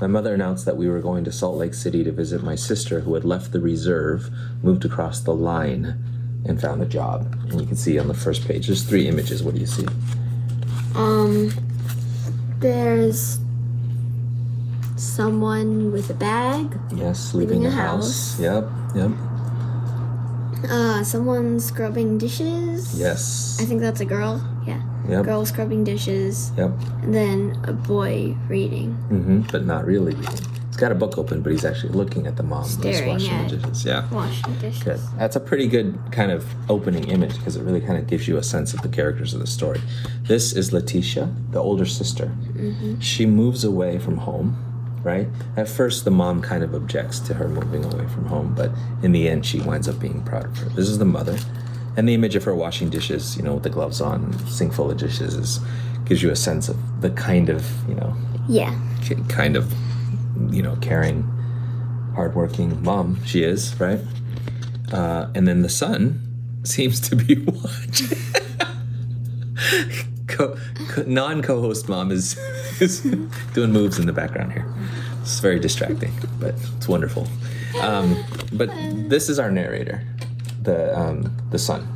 my 0.00 0.06
mother 0.06 0.34
announced 0.34 0.66
that 0.66 0.76
we 0.76 0.88
were 0.88 1.00
going 1.00 1.24
to 1.24 1.32
Salt 1.32 1.56
Lake 1.56 1.74
City 1.74 2.04
to 2.04 2.12
visit 2.12 2.44
my 2.44 2.54
sister 2.54 3.00
who 3.00 3.14
had 3.14 3.24
left 3.24 3.50
the 3.50 3.60
reserve, 3.60 4.30
moved 4.62 4.84
across 4.84 5.20
the 5.20 5.34
line, 5.34 5.96
and 6.44 6.60
found 6.60 6.80
a 6.80 6.86
job. 6.86 7.34
And 7.50 7.60
you 7.60 7.66
can 7.66 7.76
see 7.76 7.98
on 7.98 8.06
the 8.06 8.14
first 8.14 8.46
page, 8.46 8.66
there's 8.68 8.84
three 8.84 9.08
images. 9.08 9.42
What 9.42 9.54
do 9.54 9.60
you 9.60 9.66
see? 9.66 9.86
Um, 10.94 11.50
there's 12.60 13.38
someone 14.96 15.92
with 15.92 16.10
a 16.10 16.14
bag. 16.14 16.78
Yes, 16.94 17.34
leaving, 17.34 17.62
Leaving 17.62 17.66
a 17.66 17.68
a 17.68 17.80
house. 17.80 18.32
house. 18.36 18.40
Yep, 18.40 18.68
yep. 18.94 19.10
Uh, 20.70 21.04
someone 21.04 21.60
scrubbing 21.60 22.18
dishes. 22.18 22.98
Yes. 22.98 23.58
I 23.60 23.64
think 23.64 23.80
that's 23.80 24.00
a 24.00 24.04
girl. 24.04 24.42
Yeah. 24.66 24.82
Yep. 25.08 25.24
Girl 25.24 25.46
scrubbing 25.46 25.84
dishes. 25.84 26.50
Yep. 26.56 26.70
And 27.02 27.14
then 27.14 27.60
a 27.64 27.72
boy 27.72 28.36
reading. 28.48 28.96
Mm-hmm. 29.10 29.42
but 29.52 29.64
not 29.64 29.86
really 29.86 30.14
reading. 30.14 30.46
He's 30.78 30.82
got 30.82 30.92
a 30.92 30.94
book 30.94 31.18
open, 31.18 31.42
but 31.42 31.50
he's 31.50 31.64
actually 31.64 31.92
looking 31.94 32.28
at 32.28 32.36
the 32.36 32.44
mom 32.44 32.62
who's 32.62 32.74
Staring 32.74 33.08
washing 33.08 33.48
the 33.48 33.56
dishes. 33.56 33.84
Yeah. 33.84 34.08
Washing 34.12 34.54
dishes. 34.60 34.84
Good. 34.84 35.00
That's 35.18 35.34
a 35.34 35.40
pretty 35.40 35.66
good 35.66 35.98
kind 36.12 36.30
of 36.30 36.46
opening 36.70 37.08
image 37.10 37.36
because 37.36 37.56
it 37.56 37.64
really 37.64 37.80
kind 37.80 37.98
of 37.98 38.06
gives 38.06 38.28
you 38.28 38.36
a 38.36 38.44
sense 38.44 38.72
of 38.74 38.82
the 38.82 38.88
characters 38.88 39.34
of 39.34 39.40
the 39.40 39.48
story. 39.48 39.80
This 40.22 40.52
is 40.52 40.72
Letitia, 40.72 41.34
the 41.50 41.58
older 41.58 41.84
sister. 41.84 42.26
Mm-hmm. 42.26 43.00
She 43.00 43.26
moves 43.26 43.64
away 43.64 43.98
from 43.98 44.18
home, 44.18 44.56
right? 45.02 45.26
At 45.56 45.68
first, 45.68 46.04
the 46.04 46.12
mom 46.12 46.42
kind 46.42 46.62
of 46.62 46.72
objects 46.76 47.18
to 47.26 47.34
her 47.34 47.48
moving 47.48 47.84
away 47.84 48.06
from 48.06 48.26
home, 48.26 48.54
but 48.56 48.70
in 49.02 49.10
the 49.10 49.28
end, 49.28 49.44
she 49.46 49.58
winds 49.60 49.88
up 49.88 49.98
being 49.98 50.22
proud 50.22 50.44
of 50.44 50.56
her. 50.58 50.68
This 50.68 50.88
is 50.88 50.98
the 50.98 51.04
mother. 51.04 51.36
And 51.96 52.08
the 52.08 52.14
image 52.14 52.36
of 52.36 52.44
her 52.44 52.54
washing 52.54 52.88
dishes, 52.88 53.36
you 53.36 53.42
know, 53.42 53.54
with 53.54 53.64
the 53.64 53.70
gloves 53.70 54.00
on, 54.00 54.32
sink 54.46 54.72
full 54.74 54.92
of 54.92 54.98
dishes, 54.98 55.34
is, 55.34 55.58
gives 56.04 56.22
you 56.22 56.30
a 56.30 56.36
sense 56.36 56.68
of 56.68 56.76
the 57.00 57.10
kind 57.10 57.48
of, 57.48 57.66
you 57.88 57.96
know, 57.96 58.14
Yeah. 58.46 58.72
ki- 59.02 59.16
kind 59.28 59.56
of, 59.56 59.74
you 60.50 60.62
know, 60.62 60.76
caring, 60.76 61.22
hardworking 62.14 62.82
mom 62.82 63.22
she 63.24 63.42
is, 63.42 63.78
right? 63.80 64.00
Uh, 64.92 65.28
and 65.34 65.46
then 65.46 65.62
the 65.62 65.68
son 65.68 66.20
seems 66.64 67.00
to 67.08 67.16
be 67.16 67.34
watching. 67.44 68.18
Co- 70.26 70.56
co- 70.90 71.02
non-co-host 71.06 71.88
mom 71.88 72.10
is, 72.12 72.38
is 72.80 73.00
doing 73.54 73.72
moves 73.72 73.98
in 73.98 74.06
the 74.06 74.12
background 74.12 74.52
here. 74.52 74.66
It's 75.22 75.40
very 75.40 75.58
distracting, 75.58 76.12
but 76.38 76.54
it's 76.76 76.88
wonderful. 76.88 77.26
Um, 77.80 78.16
but 78.52 78.70
this 79.08 79.28
is 79.28 79.38
our 79.38 79.50
narrator, 79.50 80.02
the 80.62 80.96
um, 80.98 81.36
the 81.50 81.58
son, 81.58 81.86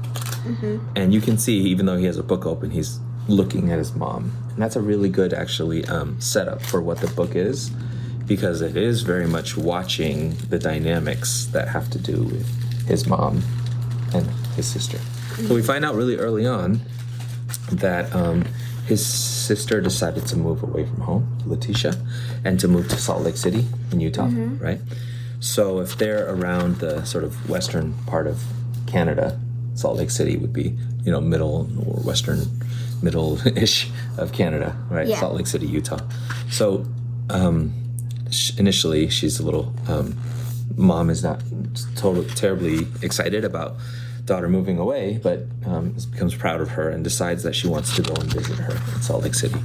and 0.97 1.15
you 1.15 1.21
can 1.21 1.39
see 1.39 1.57
even 1.59 1.87
though 1.87 1.97
he 1.97 2.05
has 2.05 2.19
a 2.19 2.23
book 2.23 2.45
open, 2.45 2.71
he's 2.71 2.99
looking 3.29 3.71
at 3.73 3.79
his 3.79 3.95
mom, 3.95 4.33
and 4.51 4.59
that's 4.63 4.77
a 4.77 4.81
really 4.83 5.09
good 5.09 5.33
actually 5.33 5.85
um, 5.87 6.21
setup 6.21 6.61
for 6.61 6.83
what 6.83 6.99
the 6.99 7.07
book 7.15 7.35
is, 7.37 7.71
because 8.27 8.61
it 8.61 8.77
is 8.77 9.03
very 9.03 9.27
much 9.27 9.57
watching 9.57 10.35
the 10.49 10.59
dynamics 10.59 11.47
that 11.47 11.69
have 11.69 11.91
to 11.91 11.99
do 11.99 12.23
with 12.23 12.47
his 12.87 13.07
mom 13.07 13.43
and 14.15 14.27
his 14.57 14.67
sister. 14.67 14.99
So 15.47 15.55
we 15.55 15.63
find 15.63 15.85
out 15.85 15.95
really 15.95 16.17
early 16.17 16.47
on 16.47 16.81
that 17.71 18.15
um, 18.15 18.45
his 18.87 19.05
sister 19.05 19.81
decided 19.81 20.27
to 20.27 20.37
move 20.37 20.63
away 20.63 20.85
from 20.85 21.01
home, 21.01 21.39
Letitia, 21.47 21.95
and 22.45 22.61
to 22.61 22.69
move 22.69 22.89
to 22.89 22.97
Salt 22.97 23.23
Lake 23.23 23.37
City 23.37 23.67
in 23.91 24.01
Utah, 24.01 24.29
right? 24.59 24.81
So 25.41 25.81
if 25.81 25.97
they're 25.99 26.33
around 26.33 26.77
the 26.77 27.05
sort 27.05 27.25
of 27.25 27.49
western 27.49 27.95
part 28.07 28.27
of 28.27 28.43
Canada, 28.87 29.41
Salt 29.75 29.97
Lake 29.97 30.11
City 30.11 30.37
would 30.37 30.53
be, 30.53 30.77
you 31.03 31.11
know, 31.11 31.21
middle 31.21 31.69
or 31.79 32.03
western, 32.03 32.45
middle-ish 33.03 33.91
of 34.19 34.33
Canada, 34.33 34.77
right? 34.91 35.09
Yeah. 35.09 35.19
Salt 35.19 35.35
Lake 35.35 35.47
City, 35.47 35.67
Utah. 35.67 36.01
So 36.51 36.85
um, 37.31 37.73
initially, 38.59 39.09
she's 39.09 39.39
a 39.39 39.45
little. 39.45 39.73
Um, 39.89 40.17
mom 40.77 41.11
is 41.11 41.23
not 41.23 41.43
totally 41.97 42.27
terribly 42.31 42.87
excited 43.03 43.45
about 43.45 43.77
daughter 44.25 44.49
moving 44.49 44.79
away, 44.79 45.19
but 45.23 45.41
um, 45.67 45.95
becomes 46.11 46.35
proud 46.35 46.61
of 46.61 46.71
her 46.71 46.89
and 46.89 47.03
decides 47.05 47.43
that 47.43 47.55
she 47.55 47.67
wants 47.67 47.95
to 47.97 48.03
go 48.03 48.15
and 48.15 48.33
visit 48.33 48.59
her 48.59 48.75
in 48.95 49.03
Salt 49.03 49.25
Lake 49.25 49.35
City. 49.35 49.59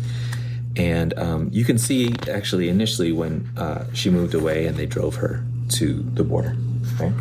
And 0.75 1.17
um, 1.17 1.49
you 1.51 1.63
can 1.63 1.77
see 1.77 2.13
actually 2.29 2.69
initially 2.69 3.11
when 3.11 3.49
uh, 3.57 3.85
she 3.93 4.09
moved 4.09 4.33
away 4.33 4.65
and 4.65 4.77
they 4.77 4.85
drove 4.85 5.15
her 5.15 5.43
to 5.69 6.03
the 6.13 6.23
border, 6.23 6.55
right? 6.99 7.13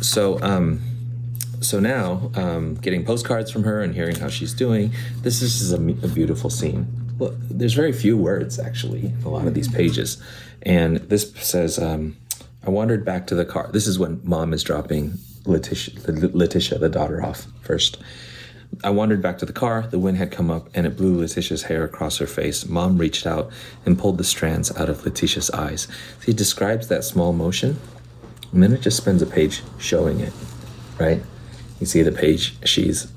So 0.00 0.40
um, 0.42 0.80
so 1.62 1.78
now, 1.78 2.30
um, 2.34 2.74
getting 2.74 3.04
postcards 3.04 3.50
from 3.50 3.64
her 3.64 3.80
and 3.82 3.94
hearing 3.94 4.16
how 4.16 4.28
she's 4.28 4.52
doing, 4.52 4.92
this 5.22 5.42
is 5.42 5.72
a, 5.72 5.76
a 5.76 6.08
beautiful 6.08 6.50
scene. 6.50 6.86
Well, 7.18 7.36
there's 7.50 7.74
very 7.74 7.92
few 7.92 8.16
words 8.16 8.58
actually 8.58 9.06
in 9.06 9.22
a 9.24 9.28
lot 9.28 9.46
of 9.46 9.54
these 9.54 9.68
pages, 9.68 10.22
and 10.62 10.96
this 10.96 11.32
says, 11.34 11.78
um, 11.78 12.16
"I 12.66 12.70
wandered 12.70 13.04
back 13.04 13.26
to 13.28 13.34
the 13.34 13.44
car." 13.44 13.70
This 13.72 13.86
is 13.86 13.98
when 13.98 14.20
mom 14.24 14.52
is 14.52 14.62
dropping 14.62 15.18
Letitia, 15.44 16.00
Letitia, 16.06 16.78
the 16.78 16.88
daughter, 16.88 17.24
off 17.24 17.46
first. 17.62 17.98
I 18.82 18.90
wandered 18.90 19.20
back 19.20 19.36
to 19.38 19.46
the 19.46 19.52
car. 19.52 19.86
The 19.90 19.98
wind 19.98 20.16
had 20.16 20.30
come 20.30 20.50
up 20.50 20.68
and 20.72 20.86
it 20.86 20.96
blew 20.96 21.18
Letitia's 21.18 21.64
hair 21.64 21.84
across 21.84 22.16
her 22.18 22.26
face. 22.26 22.66
Mom 22.66 22.96
reached 22.96 23.26
out 23.26 23.50
and 23.84 23.98
pulled 23.98 24.16
the 24.16 24.24
strands 24.24 24.74
out 24.76 24.88
of 24.88 25.04
Letitia's 25.04 25.50
eyes. 25.50 25.88
He 26.24 26.32
describes 26.32 26.88
that 26.88 27.04
small 27.04 27.34
motion, 27.34 27.76
and 28.50 28.62
then 28.62 28.72
it 28.72 28.80
just 28.80 28.96
spends 28.96 29.20
a 29.20 29.26
page 29.26 29.62
showing 29.78 30.20
it, 30.20 30.32
right? 30.98 31.22
You 31.80 31.86
see 31.86 32.02
the 32.02 32.12
page, 32.12 32.56
she's 32.64 33.12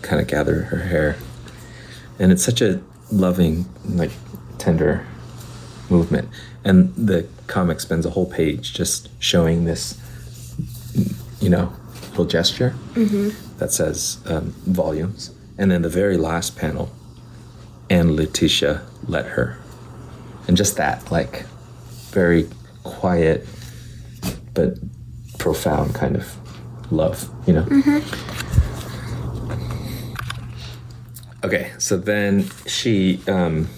kind 0.00 0.20
of 0.20 0.28
gathered 0.28 0.66
her 0.66 0.78
hair. 0.78 1.16
And 2.18 2.32
it's 2.32 2.44
such 2.44 2.62
a 2.62 2.80
loving, 3.10 3.66
like 3.84 4.10
tender 4.58 5.06
movement. 5.88 6.28
And 6.64 6.94
the 6.96 7.26
comic 7.46 7.80
spends 7.80 8.04
a 8.06 8.10
whole 8.10 8.26
page 8.30 8.72
just 8.74 9.08
showing 9.18 9.64
this, 9.64 10.00
you 11.40 11.48
know, 11.48 11.72
little 12.10 12.24
gesture 12.24 12.74
that 13.58 13.72
says 13.72 14.18
um, 14.26 14.54
volumes. 14.66 15.30
And 15.58 15.70
then 15.70 15.82
the 15.82 15.88
very 15.88 16.16
last 16.16 16.56
panel, 16.56 16.90
and 17.88 18.16
Letitia 18.16 18.82
let 19.06 19.26
her. 19.26 19.58
And 20.48 20.56
just 20.56 20.76
that, 20.76 21.10
like, 21.10 21.44
very 22.10 22.48
quiet 22.82 23.46
but 24.54 24.78
profound 25.38 25.94
kind 25.94 26.16
of 26.16 26.36
love, 26.90 27.30
you 27.46 27.52
know? 27.52 27.66
Okay, 31.46 31.70
so 31.78 31.96
then 31.96 32.44
she, 32.66 33.20
um, 33.28 33.68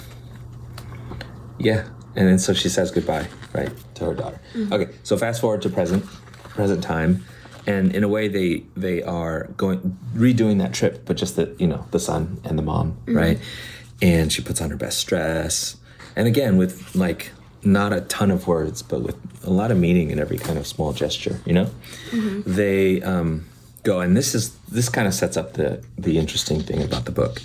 yeah, 1.58 1.86
and 2.16 2.26
then 2.26 2.38
so 2.38 2.54
she 2.54 2.70
says 2.70 2.90
goodbye, 2.90 3.28
right, 3.52 3.70
to 3.96 4.06
her 4.06 4.14
daughter. 4.14 4.40
Okay, 4.72 4.88
so 5.02 5.18
fast 5.18 5.42
forward 5.42 5.60
to 5.62 5.68
present, 5.68 6.02
present 6.44 6.82
time, 6.82 7.26
and 7.66 7.94
in 7.94 8.04
a 8.04 8.08
way 8.08 8.26
they 8.28 8.64
they 8.74 9.02
are 9.02 9.48
going 9.58 9.98
redoing 10.14 10.58
that 10.60 10.72
trip, 10.72 11.04
but 11.04 11.18
just 11.18 11.36
the 11.36 11.54
you 11.58 11.66
know 11.66 11.84
the 11.90 11.98
son 12.00 12.40
and 12.42 12.58
the 12.58 12.62
mom, 12.62 12.96
right? 13.06 13.38
And 14.00 14.32
she 14.32 14.40
puts 14.40 14.62
on 14.62 14.70
her 14.70 14.76
best 14.76 15.06
dress, 15.06 15.76
and 16.16 16.26
again 16.26 16.56
with 16.56 16.94
like 16.96 17.32
not 17.62 17.92
a 17.92 18.00
ton 18.02 18.30
of 18.30 18.46
words, 18.46 18.80
but 18.80 19.02
with 19.02 19.16
a 19.44 19.50
lot 19.50 19.70
of 19.70 19.76
meaning 19.76 20.10
in 20.10 20.18
every 20.18 20.38
kind 20.38 20.58
of 20.58 20.66
small 20.66 20.94
gesture, 20.94 21.38
you 21.44 21.52
know. 21.52 21.68
They 22.46 23.02
um, 23.02 23.44
go, 23.82 24.00
and 24.00 24.16
this 24.16 24.34
is 24.34 24.56
this 24.68 24.88
kind 24.88 25.06
of 25.06 25.14
sets 25.14 25.36
up 25.36 25.54
the 25.54 25.82
the 25.96 26.18
interesting 26.18 26.60
thing 26.60 26.82
about 26.82 27.04
the 27.04 27.12
book. 27.12 27.40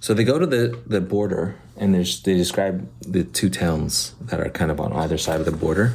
So 0.00 0.14
they 0.14 0.24
go 0.24 0.38
to 0.38 0.46
the, 0.46 0.78
the 0.86 1.00
border, 1.00 1.56
and 1.76 1.92
there's 1.92 2.22
they 2.22 2.34
describe 2.34 2.88
the 3.00 3.24
two 3.24 3.50
towns 3.50 4.14
that 4.20 4.40
are 4.40 4.50
kind 4.50 4.70
of 4.70 4.78
on 4.78 4.92
either 4.92 5.18
side 5.18 5.40
of 5.40 5.46
the 5.46 5.52
border. 5.52 5.94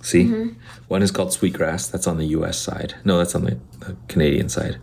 See, 0.00 0.24
mm-hmm. 0.24 0.58
one 0.88 1.02
is 1.02 1.10
called 1.10 1.32
Sweetgrass. 1.32 1.88
That's 1.88 2.06
on 2.06 2.16
the 2.16 2.26
U.S. 2.26 2.58
side. 2.58 2.94
No, 3.04 3.18
that's 3.18 3.34
on 3.34 3.44
the, 3.44 3.58
the 3.80 3.96
Canadian 4.08 4.48
side, 4.48 4.78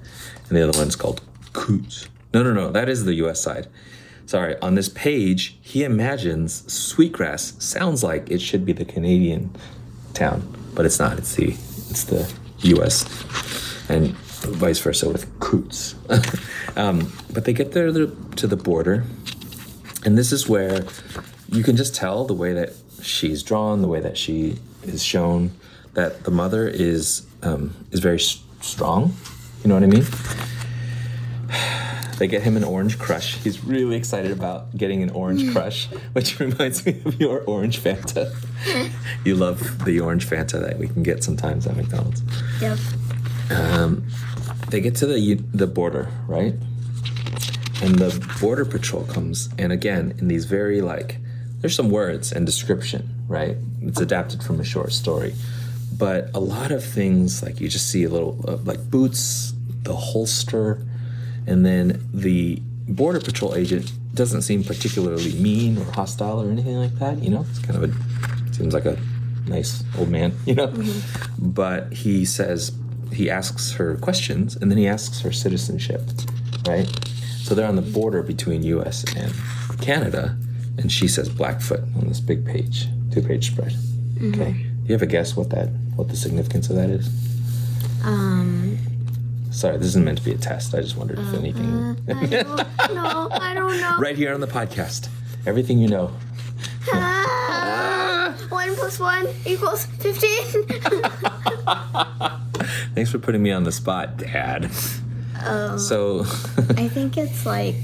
and 0.50 0.58
the 0.58 0.68
other 0.68 0.78
one's 0.78 0.96
called 0.96 1.22
Coutts. 1.54 2.10
No, 2.34 2.44
no, 2.44 2.54
no, 2.54 2.72
that 2.72 2.90
is 2.90 3.06
the 3.06 3.16
U.S. 3.16 3.42
side. 3.42 3.68
Sorry, 4.26 4.60
on 4.62 4.76
this 4.76 4.90
page, 4.90 5.58
he 5.62 5.84
imagines 5.84 6.72
Sweetgrass 6.72 7.56
sounds 7.64 8.04
like 8.04 8.30
it 8.30 8.42
should 8.42 8.66
be 8.66 8.74
the 8.74 8.86
Canadian 8.86 9.56
town, 10.14 10.42
but 10.74 10.86
it's 10.86 11.00
not. 11.00 11.18
It's 11.18 11.36
the 11.36 11.50
it's 11.90 12.04
the 12.04 12.32
U.S. 12.60 13.04
and 13.90 14.10
vice 14.10 14.80
versa 14.80 15.10
with 15.10 15.28
Coutts. 15.40 15.96
um, 16.78 17.12
but 17.32 17.46
they 17.46 17.54
get 17.54 17.72
there 17.74 17.92
to 17.92 18.48
the 18.48 18.56
border, 18.58 19.04
and 20.06 20.18
this 20.18 20.32
is 20.32 20.48
where 20.50 20.86
you 21.50 21.64
can 21.64 21.76
just 21.76 21.94
tell 21.96 22.26
the 22.26 22.34
way 22.34 22.54
that 22.54 22.74
she's 23.02 23.44
drawn, 23.44 23.82
the 23.82 23.88
way 23.88 24.00
that 24.00 24.18
she 24.18 24.60
is 24.84 25.04
shown, 25.04 25.52
that 25.94 26.24
the 26.24 26.32
mother 26.32 26.68
is 26.68 27.26
um, 27.42 27.74
is 27.92 28.00
very 28.00 28.18
s- 28.18 28.42
strong. 28.62 29.14
You 29.64 29.70
know 29.70 29.76
what 29.76 29.84
I 29.84 29.88
mean? 29.88 30.06
They 32.20 32.28
get 32.28 32.44
him 32.44 32.56
an 32.56 32.64
orange 32.64 33.00
crush. 33.00 33.38
He's 33.38 33.66
really 33.66 33.96
excited 33.96 34.32
about 34.32 34.78
getting 34.78 35.02
an 35.02 35.10
orange 35.10 35.52
crush, 35.52 35.88
which 36.14 36.40
reminds 36.40 36.86
me 36.86 37.02
of 37.06 37.20
your 37.20 37.42
orange 37.42 37.80
Fanta. 37.80 38.34
you 39.26 39.36
love 39.36 39.84
the 39.84 40.00
orange 40.00 40.28
Fanta 40.30 40.62
that 40.62 40.78
we 40.78 40.88
can 40.88 41.02
get 41.04 41.24
sometimes 41.24 41.66
at 41.66 41.76
McDonald's. 41.76 42.22
Yep. 42.62 42.78
They 44.74 44.82
get 44.82 44.96
to 44.96 45.06
the 45.06 45.36
the 45.54 45.68
border, 45.68 46.10
right? 46.28 46.56
And 47.84 47.94
the 48.00 48.10
border 48.42 48.66
patrol 48.66 49.04
comes, 49.04 49.50
and 49.60 49.72
again, 49.72 50.16
in 50.18 50.30
these 50.30 50.46
very 50.46 50.82
like, 50.82 51.18
there's 51.60 51.76
some 51.76 51.92
words 51.92 52.32
and 52.32 52.44
description, 52.44 53.08
right? 53.28 53.56
It's 53.84 54.02
adapted 54.02 54.42
from 54.42 54.60
a 54.60 54.64
short 54.64 54.92
story, 54.92 55.36
but 55.96 56.32
a 56.34 56.40
lot 56.40 56.72
of 56.72 56.84
things 56.84 57.44
like 57.44 57.62
you 57.62 57.70
just 57.70 57.88
see 57.88 58.04
a 58.04 58.10
little 58.10 58.44
uh, 58.48 58.58
like 58.66 58.90
boots, 58.90 59.54
the 59.84 59.96
holster, 59.96 60.84
and 61.46 61.64
then 61.64 62.04
the 62.12 62.60
border 62.88 63.20
patrol 63.20 63.54
agent 63.54 63.92
doesn't 64.16 64.42
seem 64.42 64.64
particularly 64.64 65.34
mean 65.34 65.78
or 65.78 65.86
hostile 65.92 66.42
or 66.42 66.50
anything 66.50 66.78
like 66.78 66.96
that. 66.96 67.22
You 67.22 67.30
know, 67.30 67.46
it's 67.48 67.60
kind 67.60 67.84
of 67.84 67.92
a 67.92 68.54
seems 68.56 68.74
like 68.74 68.86
a 68.86 68.98
nice 69.46 69.84
old 70.00 70.10
man, 70.10 70.36
you 70.48 70.56
know. 70.56 70.74
But 71.38 71.94
he 71.94 72.26
says 72.26 72.72
he 73.16 73.30
asks 73.30 73.74
her 73.74 73.96
questions 73.98 74.56
and 74.56 74.70
then 74.72 74.78
he 74.78 74.88
asks 74.88 75.22
her 75.22 75.32
citizenship, 75.32 76.02
right? 76.68 76.88
So 77.44 77.54
they're 77.56 77.68
on 77.68 77.76
the 77.76 77.82
border 77.82 78.22
between 78.24 78.64
U.S. 78.64 79.04
and 79.16 79.34
Canada, 79.82 80.38
and 80.78 80.92
she 80.92 81.08
says 81.08 81.28
Blackfoot 81.30 81.82
on 81.98 82.08
this 82.08 82.20
big 82.20 82.46
page, 82.46 82.88
two-page 83.12 83.52
spread. 83.52 83.74
Mm-hmm. 83.74 84.42
Okay, 84.42 84.52
do 84.54 84.88
you 84.88 84.94
have 84.94 85.02
a 85.02 85.06
guess 85.08 85.36
what 85.36 85.50
that 85.50 85.68
what 85.96 86.08
the 86.10 86.16
significance 86.16 86.70
of 86.70 86.76
that 86.78 86.90
is? 86.90 87.08
Um. 88.04 88.78
Sorry, 89.52 89.78
this 89.78 89.88
isn't 89.90 90.04
meant 90.04 90.18
to 90.18 90.24
be 90.24 90.32
a 90.32 90.38
test. 90.38 90.74
I 90.74 90.82
just 90.82 90.98
wondered 90.98 91.20
if 91.20 91.32
uh, 91.32 91.38
anything. 91.38 91.66
Uh, 91.66 91.96
I 92.10 92.88
don't 92.88 92.96
know. 92.96 93.28
I 93.32 93.54
don't 93.54 93.80
know. 93.82 93.98
right 94.00 94.18
here 94.18 94.34
on 94.34 94.40
the 94.40 94.48
podcast, 94.48 95.10
everything 95.46 95.78
you 95.78 95.88
know. 95.90 96.12
Plus 98.84 99.00
one 99.00 99.28
equals 99.46 99.86
fifteen. 99.86 100.44
Thanks 102.96 103.10
for 103.12 103.18
putting 103.18 103.42
me 103.42 103.50
on 103.54 103.64
the 103.64 103.72
spot, 103.72 104.18
Dad. 104.18 104.70
Um, 105.46 105.80
So, 105.80 106.20
I 106.76 106.90
think 106.90 107.18
it's 107.18 107.46
like 107.46 107.78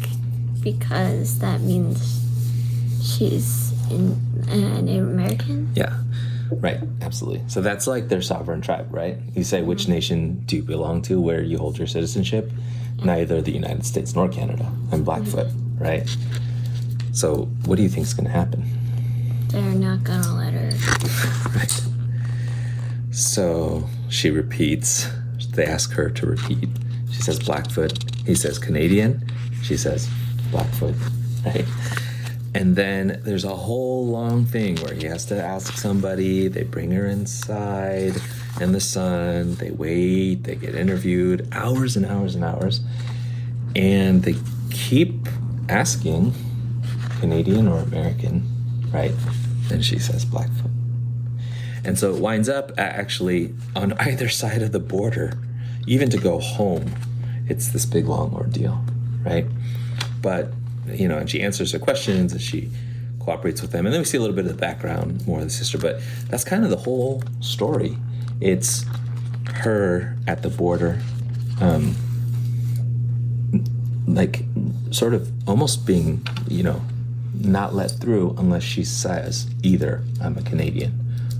because 0.62 1.40
that 1.40 1.62
means 1.62 2.20
she's 3.02 3.72
in 3.90 4.12
uh, 4.50 4.82
Native 4.82 5.08
American. 5.08 5.72
yeah, 5.74 5.96
right, 6.52 6.82
absolutely. 7.02 7.44
So 7.48 7.62
that's 7.62 7.88
like 7.88 8.10
their 8.10 8.22
sovereign 8.22 8.60
tribe, 8.60 8.88
right? 8.94 9.16
You 9.36 9.46
say 9.46 9.62
which 9.62 9.88
nation 9.88 10.44
do 10.48 10.58
you 10.58 10.64
belong 10.64 11.02
to, 11.04 11.22
where 11.22 11.42
you 11.42 11.58
hold 11.60 11.78
your 11.78 11.88
citizenship? 11.88 12.52
Neither 13.06 13.42
the 13.42 13.54
United 13.54 13.86
States 13.86 14.16
nor 14.16 14.28
Canada. 14.28 14.70
I'm 14.92 15.06
Blackfoot, 15.06 15.48
right? 15.78 16.06
So, 17.14 17.46
what 17.66 17.78
do 17.78 17.84
you 17.84 17.90
think 17.90 18.06
is 18.06 18.14
going 18.14 18.26
to 18.26 18.32
happen? 18.34 18.79
They're 19.50 19.62
not 19.62 20.04
gonna 20.04 20.36
let 20.36 20.54
her. 20.54 20.70
Right. 21.56 21.82
So 23.12 23.90
she 24.10 24.30
repeats. 24.30 25.08
They 25.54 25.66
ask 25.66 25.92
her 25.94 26.10
to 26.10 26.26
repeat. 26.26 26.70
She 27.12 27.22
says 27.22 27.40
Blackfoot. 27.40 27.98
He 28.26 28.36
says 28.36 28.60
Canadian. 28.60 29.28
She 29.64 29.76
says 29.76 30.08
Blackfoot. 30.52 30.96
Right. 31.46 31.66
And 32.54 32.76
then 32.76 33.22
there's 33.24 33.44
a 33.44 33.56
whole 33.56 34.08
long 34.08 34.46
thing 34.46 34.76
where 34.78 34.94
he 34.94 35.06
has 35.06 35.26
to 35.26 35.44
ask 35.44 35.74
somebody. 35.74 36.48
They 36.48 36.64
bring 36.64 36.92
her 36.92 37.06
inside 37.06 38.14
in 38.62 38.72
the 38.72 38.80
sun. 38.80 39.56
They 39.56 39.72
wait. 39.72 40.44
They 40.44 40.56
get 40.56 40.76
interviewed 40.76 41.48
hours 41.52 41.96
and 41.96 42.06
hours 42.06 42.36
and 42.36 42.44
hours. 42.44 42.82
And 43.76 44.24
they 44.24 44.36
keep 44.72 45.28
asking 45.68 46.34
Canadian 47.20 47.68
or 47.68 47.80
American, 47.80 48.44
right? 48.92 49.14
And 49.72 49.84
she 49.84 50.00
says 50.00 50.26
Blackfoot. 50.26 50.72
And 51.84 51.98
so 51.98 52.14
it 52.14 52.22
winds 52.22 52.50
up 52.50 52.72
actually 52.78 53.54
on 53.76 53.94
either 53.94 54.30
side 54.30 54.62
of 54.62 54.72
the 54.72 54.80
border, 54.80 55.34
even 55.88 56.10
to 56.10 56.18
go 56.18 56.40
home, 56.40 56.94
it's 57.48 57.70
this 57.70 57.86
big 57.86 58.06
long 58.06 58.34
ordeal, 58.34 58.84
right? 59.24 59.46
But, 60.22 60.52
you 60.88 61.08
know, 61.08 61.18
and 61.18 61.30
she 61.30 61.42
answers 61.42 61.72
her 61.72 61.80
questions 61.80 62.34
and 62.34 62.42
she 62.42 62.70
cooperates 63.20 63.62
with 63.62 63.72
them. 63.72 63.86
And 63.86 63.94
then 63.94 64.02
we 64.02 64.06
see 64.06 64.18
a 64.18 64.20
little 64.20 64.36
bit 64.36 64.46
of 64.46 64.52
the 64.52 64.58
background, 64.58 65.26
more 65.26 65.40
of 65.40 65.46
the 65.46 65.50
sister, 65.50 65.78
but 65.78 66.02
that's 66.30 66.44
kind 66.44 66.64
of 66.64 66.70
the 66.70 66.78
whole 66.78 67.24
story. 67.40 67.98
It's 68.42 68.86
her 69.54 70.18
at 70.28 70.42
the 70.42 70.50
border, 70.50 71.02
um, 71.62 71.96
like 74.08 74.44
sort 74.92 75.14
of 75.14 75.32
almost 75.48 75.86
being, 75.86 76.26
you 76.48 76.64
know, 76.64 76.82
not 77.40 77.74
let 77.74 77.92
through 77.92 78.36
unless 78.38 78.64
she 78.64 78.84
says 78.84 79.50
either 79.64 80.04
I'm 80.22 80.38
a 80.38 80.42
Canadian 80.42 81.00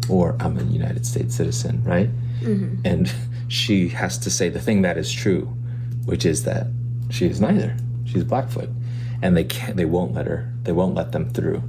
or 0.10 0.36
I'm 0.40 0.58
a 0.58 0.64
United 0.64 1.06
States 1.06 1.36
citizen, 1.36 1.84
right? 1.84 2.10
Mm-hmm. 2.42 2.82
And 2.86 3.12
she 3.48 3.90
has 3.90 4.18
to 4.20 4.30
say 4.30 4.50
the 4.50 4.60
thing 4.60 4.82
that 4.82 4.98
is 4.98 5.12
true, 5.12 5.46
which 6.06 6.26
is 6.26 6.44
that 6.46 6.68
she 7.10 7.26
is 7.28 7.42
neither. 7.42 7.76
She's 8.06 8.24
Blackfoot, 8.24 8.70
and 9.22 9.36
they 9.36 9.44
can't. 9.44 9.78
They 9.78 9.86
won't 9.86 10.14
let 10.14 10.26
her. 10.26 10.52
They 10.64 10.72
won't 10.72 10.96
let 10.96 11.12
them 11.12 11.30
through 11.30 11.62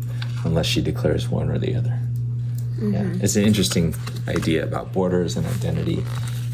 unless 0.44 0.66
she 0.66 0.80
declares 0.80 1.28
one 1.28 1.50
or 1.50 1.58
the 1.58 1.74
other. 1.74 1.98
Yeah, 2.78 3.02
mm-hmm. 3.02 3.22
it's 3.22 3.36
an 3.36 3.44
interesting 3.44 3.94
idea 4.26 4.64
about 4.64 4.92
borders 4.92 5.36
and 5.36 5.46
identity 5.46 6.02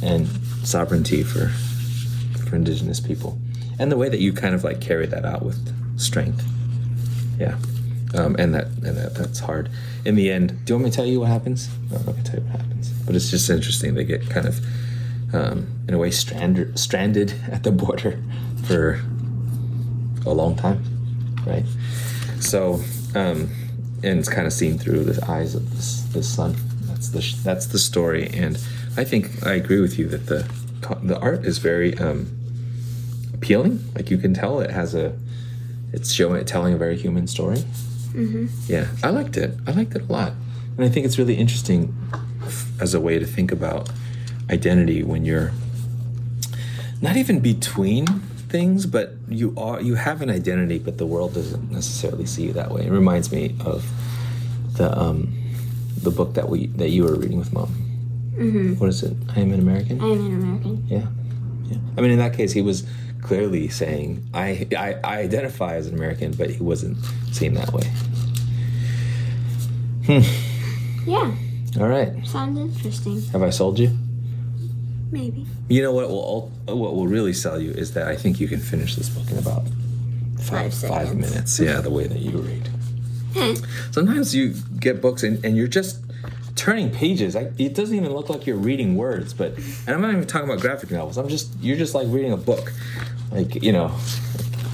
and 0.02 0.26
sovereignty 0.64 1.22
for 1.22 1.48
for 2.48 2.56
indigenous 2.56 3.00
people, 3.00 3.38
and 3.78 3.92
the 3.92 3.96
way 3.96 4.08
that 4.08 4.20
you 4.20 4.32
kind 4.32 4.54
of 4.54 4.64
like 4.64 4.80
carry 4.80 5.06
that 5.06 5.24
out 5.24 5.44
with 5.44 6.00
strength. 6.00 6.44
Yeah, 7.38 7.56
um, 8.14 8.36
and 8.38 8.54
that 8.54 8.66
and 8.66 8.96
that 8.96 9.14
that's 9.14 9.40
hard. 9.40 9.70
In 10.04 10.14
the 10.14 10.30
end, 10.30 10.64
do 10.64 10.72
you 10.72 10.76
want 10.76 10.84
me 10.84 10.90
to 10.90 10.96
tell 10.96 11.06
you 11.06 11.20
what 11.20 11.28
happens? 11.28 11.68
No, 11.90 11.96
I'm 11.96 12.06
not 12.06 12.12
gonna 12.12 12.22
tell 12.22 12.40
you 12.40 12.46
what 12.46 12.60
happens, 12.60 12.90
but 12.90 13.14
it's 13.14 13.30
just 13.30 13.50
interesting. 13.50 13.94
They 13.94 14.04
get 14.04 14.28
kind 14.28 14.46
of, 14.46 14.60
um, 15.34 15.66
in 15.88 15.94
a 15.94 15.98
way, 15.98 16.10
stranded 16.10 16.78
stranded 16.78 17.34
at 17.50 17.62
the 17.62 17.72
border 17.72 18.22
for 18.64 19.00
a 20.24 20.32
long 20.32 20.56
time, 20.56 20.82
right? 21.46 21.64
So, 22.40 22.80
um, 23.14 23.50
and 24.02 24.18
it's 24.18 24.28
kind 24.28 24.46
of 24.46 24.52
seen 24.52 24.78
through 24.78 25.04
the 25.04 25.30
eyes 25.30 25.54
of 25.54 25.70
this 25.74 26.02
this 26.12 26.28
son. 26.28 26.56
That's 26.82 27.10
the 27.10 27.36
that's 27.42 27.66
the 27.66 27.78
story, 27.78 28.28
and 28.32 28.58
I 28.96 29.04
think 29.04 29.46
I 29.46 29.54
agree 29.54 29.80
with 29.80 29.98
you 29.98 30.08
that 30.08 30.26
the 30.26 30.48
the 31.02 31.18
art 31.18 31.44
is 31.44 31.58
very 31.58 31.96
um, 31.98 32.30
appealing. 33.34 33.84
Like 33.94 34.10
you 34.10 34.18
can 34.18 34.34
tell, 34.34 34.60
it 34.60 34.70
has 34.70 34.94
a 34.94 35.16
it's 35.96 36.12
showing 36.12 36.44
telling 36.44 36.74
a 36.74 36.76
very 36.76 36.96
human 36.96 37.26
story. 37.26 37.56
Mm-hmm. 37.56 38.46
Yeah, 38.66 38.86
I 39.02 39.10
liked 39.10 39.36
it. 39.36 39.56
I 39.66 39.72
liked 39.72 39.96
it 39.96 40.02
a 40.02 40.12
lot, 40.12 40.32
and 40.76 40.84
I 40.84 40.88
think 40.88 41.06
it's 41.06 41.18
really 41.18 41.34
interesting 41.34 41.96
as 42.80 42.94
a 42.94 43.00
way 43.00 43.18
to 43.18 43.26
think 43.26 43.50
about 43.50 43.90
identity 44.50 45.02
when 45.02 45.24
you're 45.24 45.50
not 47.00 47.16
even 47.16 47.40
between 47.40 48.06
things, 48.48 48.86
but 48.86 49.14
you 49.28 49.54
are 49.56 49.80
you 49.80 49.94
have 49.94 50.20
an 50.20 50.30
identity, 50.30 50.78
but 50.78 50.98
the 50.98 51.06
world 51.06 51.34
doesn't 51.34 51.70
necessarily 51.70 52.26
see 52.26 52.44
you 52.44 52.52
that 52.52 52.70
way. 52.70 52.86
It 52.86 52.92
reminds 52.92 53.32
me 53.32 53.54
of 53.64 53.84
the 54.76 54.96
um, 54.96 55.32
the 56.02 56.10
book 56.10 56.34
that 56.34 56.48
we 56.48 56.66
that 56.78 56.90
you 56.90 57.04
were 57.04 57.14
reading 57.14 57.38
with 57.38 57.52
mom. 57.54 57.68
Mm-hmm. 58.36 58.74
What 58.74 58.90
is 58.90 59.02
it? 59.02 59.16
I 59.34 59.40
am 59.40 59.52
an 59.52 59.60
American. 59.60 60.00
I 60.00 60.08
am 60.08 60.26
an 60.26 60.34
American. 60.34 60.86
Yeah, 60.86 61.06
yeah. 61.64 61.78
I 61.96 62.02
mean, 62.02 62.10
in 62.10 62.18
that 62.18 62.34
case, 62.34 62.52
he 62.52 62.60
was 62.60 62.86
clearly 63.26 63.68
saying, 63.68 64.24
"I, 64.32 64.66
I, 64.76 64.94
I 65.04 65.18
identify 65.20 65.74
as 65.76 65.86
an 65.86 65.94
American," 65.94 66.32
but 66.32 66.50
he 66.50 66.62
wasn't 66.62 66.96
seen 67.32 67.54
that 67.54 67.72
way. 67.72 67.84
Hmm. 70.06 70.20
Yeah, 71.10 71.34
All 71.80 71.88
right, 71.88 72.26
sounds 72.26 72.58
interesting. 72.58 73.22
have 73.32 73.42
I 73.42 73.50
sold 73.50 73.78
you? 73.78 73.90
Maybe. 75.10 75.46
You 75.68 75.82
know 75.82 75.92
what 75.92 76.08
will 76.08 76.50
what 76.66 76.94
will 76.94 77.06
really 77.06 77.32
sell 77.32 77.60
you 77.60 77.70
is 77.72 77.92
that 77.94 78.08
I 78.08 78.16
think 78.16 78.40
you 78.40 78.48
can 78.48 78.60
finish 78.60 78.96
this 78.96 79.08
book 79.08 79.30
in 79.30 79.38
about 79.38 79.64
five 80.40 80.72
Five 80.74 80.88
five 80.90 81.16
minutes. 81.16 81.58
Yeah, 81.58 81.80
the 81.80 81.90
way 81.90 82.06
that 82.06 82.18
you 82.18 82.38
read. 82.38 82.70
Sometimes 83.90 84.34
you 84.34 84.54
get 84.80 85.02
books 85.02 85.22
and, 85.22 85.44
and 85.44 85.56
you're 85.58 85.68
just 85.68 86.00
turning 86.66 86.90
pages. 86.90 87.36
I, 87.36 87.52
it 87.58 87.76
doesn't 87.76 87.94
even 87.94 88.12
look 88.12 88.28
like 88.28 88.44
you're 88.44 88.56
reading 88.56 88.96
words. 88.96 89.32
But 89.32 89.56
and 89.86 89.90
I'm 89.90 90.00
not 90.00 90.10
even 90.10 90.26
talking 90.26 90.50
about 90.50 90.60
graphic 90.60 90.90
novels. 90.90 91.16
I'm 91.16 91.28
just 91.28 91.48
you're 91.60 91.76
just 91.76 91.94
like 91.94 92.08
reading 92.08 92.32
a 92.32 92.36
book, 92.36 92.72
like 93.30 93.62
you 93.62 93.70
know, 93.70 93.96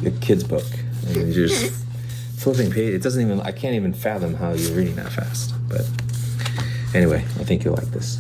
a 0.07 0.11
kid's 0.23 0.43
book, 0.43 0.65
and 1.07 1.17
you're 1.35 1.49
just 1.49 1.71
flipping 2.39 2.71
page. 2.71 2.95
It 2.95 3.03
doesn't 3.03 3.21
even. 3.21 3.43
I 3.43 3.53
can't 3.53 3.75
even 3.75 3.93
fathom 3.93 4.33
how 4.33 4.53
you're 4.53 4.75
reading 4.75 4.97
that 4.97 5.13
fast. 5.13 5.53
But 5.69 5.83
anyway, 6.95 7.19
I 7.39 7.45
think 7.45 7.63
you'll 7.63 7.75
like 7.75 7.91
this. 7.91 8.19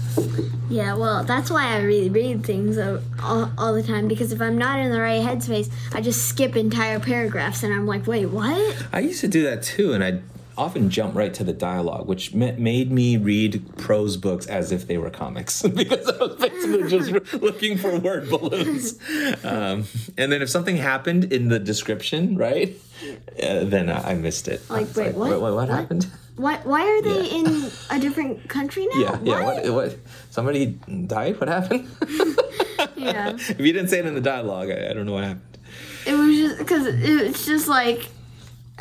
Yeah, 0.68 0.94
well, 0.94 1.24
that's 1.24 1.50
why 1.50 1.68
I 1.68 1.78
really 1.80 2.10
read 2.10 2.44
things 2.44 2.76
all, 2.76 3.50
all, 3.58 3.74
the 3.74 3.82
time 3.82 4.08
because 4.08 4.32
if 4.32 4.40
I'm 4.40 4.56
not 4.56 4.80
in 4.80 4.90
the 4.90 5.00
right 5.00 5.20
headspace, 5.20 5.70
I 5.92 6.00
just 6.00 6.26
skip 6.28 6.56
entire 6.56 6.98
paragraphs 6.98 7.62
and 7.62 7.74
I'm 7.74 7.86
like, 7.86 8.06
wait, 8.06 8.26
what? 8.26 8.86
I 8.90 9.00
used 9.00 9.20
to 9.20 9.28
do 9.28 9.42
that 9.42 9.62
too, 9.62 9.92
and 9.92 10.02
I'd 10.02 10.22
often 10.56 10.90
jump 10.90 11.14
right 11.14 11.32
to 11.34 11.44
the 11.44 11.52
dialogue, 11.52 12.06
which 12.06 12.34
ma- 12.34 12.52
made 12.58 12.90
me 12.90 13.16
read 13.16 13.76
prose 13.78 14.16
books 14.16 14.46
as 14.46 14.72
if 14.72 14.86
they 14.86 14.98
were 14.98 15.10
comics 15.10 15.62
because 15.80 16.08
I 16.08 16.16
was 16.24 16.36
basically 16.36 16.88
just 16.90 17.34
looking 17.42 17.78
for 17.78 17.98
word 17.98 18.28
balloons. 18.28 18.98
Um, 19.44 19.84
and 20.18 20.30
then 20.32 20.42
if 20.42 20.48
something 20.50 20.76
happened 20.76 21.32
in 21.32 21.48
the 21.48 21.58
description, 21.58 22.36
right, 22.36 22.76
uh, 23.42 23.64
then 23.64 23.88
I 23.90 24.10
I 24.12 24.14
missed 24.14 24.48
it. 24.48 24.60
Like, 24.70 24.94
wait, 24.96 25.14
what? 25.14 25.30
What, 25.30 25.40
what 25.40 25.54
What? 25.54 25.68
happened? 25.68 26.06
Why, 26.36 26.56
why 26.64 26.80
are 26.82 27.02
they 27.02 27.28
Yeah. 27.28 27.38
in 27.38 27.70
a 27.90 28.00
different 28.00 28.48
country 28.48 28.86
now? 28.94 29.00
Yeah, 29.00 29.18
yeah. 29.22 29.44
What? 29.44 29.74
What? 29.74 29.98
Somebody 30.30 30.66
died. 31.06 31.38
What 31.40 31.48
happened? 31.48 31.88
Yeah. 32.96 33.30
if 33.34 33.58
you 33.60 33.72
didn't 33.72 33.88
say 33.88 33.98
it 33.98 34.06
in 34.06 34.14
the 34.14 34.20
dialogue, 34.20 34.70
I, 34.70 34.90
I 34.90 34.92
don't 34.92 35.06
know 35.06 35.12
what 35.12 35.24
happened. 35.24 35.58
It 36.06 36.14
was 36.14 36.36
just 36.36 36.58
because 36.58 36.86
it's 36.86 37.46
just 37.46 37.68
like 37.68 38.08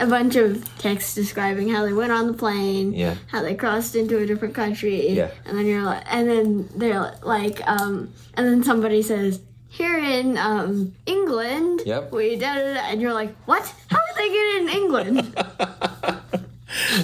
a 0.02 0.08
bunch 0.08 0.36
of 0.36 0.64
text 0.80 1.16
describing 1.16 1.70
how 1.70 1.86
they 1.86 1.94
went 1.94 2.12
on 2.12 2.28
the 2.28 2.34
plane, 2.34 2.94
Yeah. 2.94 3.16
how 3.28 3.42
they 3.42 3.56
crossed 3.56 3.96
into 3.96 4.18
a 4.18 4.26
different 4.26 4.54
country, 4.56 5.10
Yeah. 5.10 5.30
and 5.46 5.58
then 5.58 5.66
you're 5.66 5.84
like, 5.84 6.04
and 6.10 6.28
then 6.30 6.70
they're 6.76 7.14
like, 7.24 7.62
um, 7.68 8.10
and 8.36 8.48
then 8.48 8.64
somebody 8.64 9.02
says, 9.04 9.40
"Here 9.70 9.98
in 10.00 10.38
um, 10.38 10.94
England, 11.06 11.82
Yep. 11.86 12.12
we 12.12 12.36
da 12.36 12.56
da 12.56 12.74
da," 12.74 12.80
and 12.90 13.02
you're 13.02 13.14
like, 13.14 13.36
"What? 13.46 13.64
How 13.90 14.00
did 14.08 14.16
they 14.18 14.30
get 14.30 14.62
in 14.62 14.70
England?" 14.70 15.36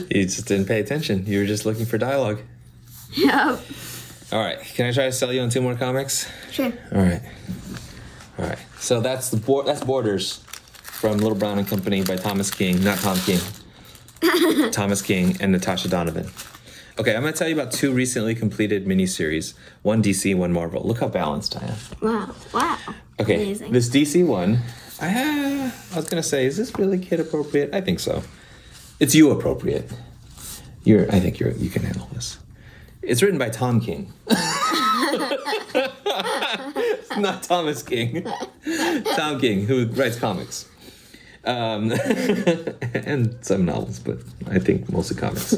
You 0.09 0.23
just 0.23 0.47
didn't 0.47 0.65
pay 0.67 0.79
attention. 0.79 1.25
You 1.27 1.39
were 1.39 1.45
just 1.45 1.65
looking 1.65 1.85
for 1.85 1.97
dialogue. 1.97 2.39
yeah, 3.11 3.57
All 4.31 4.39
right. 4.39 4.57
Can 4.75 4.85
I 4.87 4.91
try 4.93 5.05
to 5.05 5.11
sell 5.11 5.31
you 5.33 5.41
on 5.41 5.49
two 5.49 5.61
more 5.61 5.75
comics? 5.75 6.25
sure. 6.51 6.71
All 6.93 7.01
right. 7.01 7.21
All 8.39 8.45
right. 8.45 8.59
So 8.79 9.01
that's 9.01 9.29
the 9.29 9.35
board. 9.37 9.65
That's 9.65 9.83
Borders 9.83 10.39
from 10.97 11.19
Little 11.19 11.37
Brown 11.37 11.59
and 11.59 11.67
Company 11.67 12.03
by 12.03 12.15
Thomas 12.15 12.49
King, 12.49 12.83
not 12.83 12.97
Tom 12.97 13.17
King. 13.19 13.39
Thomas 14.71 15.03
King 15.03 15.37
and 15.39 15.51
Natasha 15.51 15.87
Donovan. 15.87 16.27
Okay, 16.97 17.15
I'm 17.15 17.21
going 17.21 17.31
to 17.33 17.37
tell 17.37 17.47
you 17.47 17.53
about 17.53 17.71
two 17.71 17.91
recently 17.91 18.33
completed 18.33 18.87
miniseries. 18.87 19.53
One 19.83 20.01
DC, 20.01 20.35
one 20.35 20.51
Marvel. 20.51 20.81
Look 20.81 20.99
how 20.99 21.07
balanced 21.07 21.55
I 21.55 21.67
am. 21.67 21.75
Wow, 22.01 22.35
wow. 22.51 22.79
Okay, 23.19 23.35
Amazing. 23.35 23.71
this 23.71 23.89
DC 23.89 24.25
one, 24.25 24.57
I, 24.99 25.07
uh, 25.07 25.71
I 25.93 25.95
was 25.95 26.09
going 26.09 26.21
to 26.21 26.27
say, 26.27 26.47
is 26.47 26.57
this 26.57 26.75
really 26.79 26.97
kid 26.97 27.19
appropriate? 27.19 27.75
I 27.75 27.81
think 27.81 27.99
so. 27.99 28.23
It's 28.99 29.13
you 29.13 29.29
appropriate. 29.29 29.91
You're. 30.83 31.11
I 31.11 31.19
think 31.19 31.39
you're. 31.39 31.51
You 31.51 31.69
can 31.69 31.83
handle 31.83 32.09
this. 32.13 32.39
It's 33.03 33.21
written 33.21 33.37
by 33.37 33.49
Tom 33.49 33.79
King. 33.79 34.11
Not 37.17 37.43
Thomas 37.43 37.83
King. 37.83 38.25
Tom 39.15 39.39
King, 39.39 39.67
who 39.67 39.85
writes 39.87 40.17
comics. 40.17 40.67
Um, 41.43 41.91
and 42.93 43.37
some 43.41 43.65
novels, 43.65 43.99
but 43.99 44.17
I 44.49 44.59
think 44.59 44.91
mostly 44.91 45.17
comics. 45.17 45.53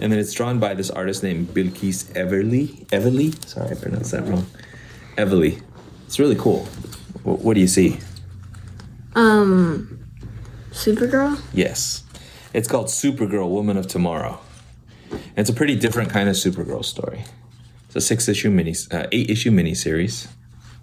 And 0.00 0.12
then 0.12 0.18
it's 0.18 0.32
drawn 0.32 0.58
by 0.58 0.74
this 0.74 0.90
artist 0.90 1.22
named 1.22 1.48
Bilquis 1.48 2.04
Everly. 2.14 2.86
Everly? 2.88 3.44
Sorry, 3.46 3.70
I 3.70 3.74
pronounced 3.74 4.12
that 4.12 4.24
wrong. 4.26 4.46
Everly. 5.16 5.60
It's 6.06 6.18
really 6.18 6.36
cool. 6.36 6.64
What, 7.24 7.40
what 7.40 7.54
do 7.54 7.60
you 7.60 7.66
see? 7.68 7.98
Um, 9.14 9.98
Supergirl. 10.70 11.40
Yes. 11.52 12.04
It's 12.54 12.68
called 12.68 12.86
Supergirl 12.86 13.48
Woman 13.50 13.76
of 13.76 13.86
Tomorrow. 13.88 14.40
And 15.10 15.38
it's 15.38 15.50
a 15.50 15.54
pretty 15.54 15.76
different 15.76 16.10
kind 16.10 16.28
of 16.28 16.36
Supergirl 16.36 16.84
story. 16.84 17.24
It's 17.86 17.96
a 17.96 18.00
six 18.00 18.28
issue 18.28 18.50
mini, 18.50 18.74
uh, 18.90 19.06
eight 19.12 19.30
issue 19.30 19.50
miniseries, 19.50 20.28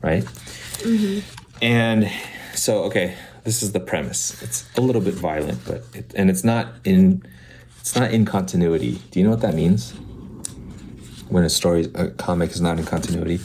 right? 0.01 0.23
Mhm. 0.79 1.23
And 1.61 2.11
so, 2.53 2.83
okay, 2.85 3.15
this 3.45 3.63
is 3.63 3.71
the 3.71 3.79
premise. 3.79 4.41
It's 4.43 4.65
a 4.77 4.81
little 4.81 5.01
bit 5.01 5.13
violent, 5.13 5.59
but 5.65 5.83
it, 5.93 6.11
and 6.15 6.29
it's 6.29 6.43
not 6.43 6.67
in 6.83 7.23
it's 7.79 7.95
not 7.95 8.11
in 8.11 8.25
continuity. 8.25 8.99
Do 9.11 9.19
you 9.19 9.23
know 9.25 9.31
what 9.31 9.41
that 9.41 9.53
means? 9.53 9.93
When 11.29 11.43
a 11.43 11.49
story, 11.49 11.89
a 11.95 12.09
comic 12.09 12.51
is 12.51 12.61
not 12.61 12.77
in 12.79 12.85
continuity. 12.85 13.39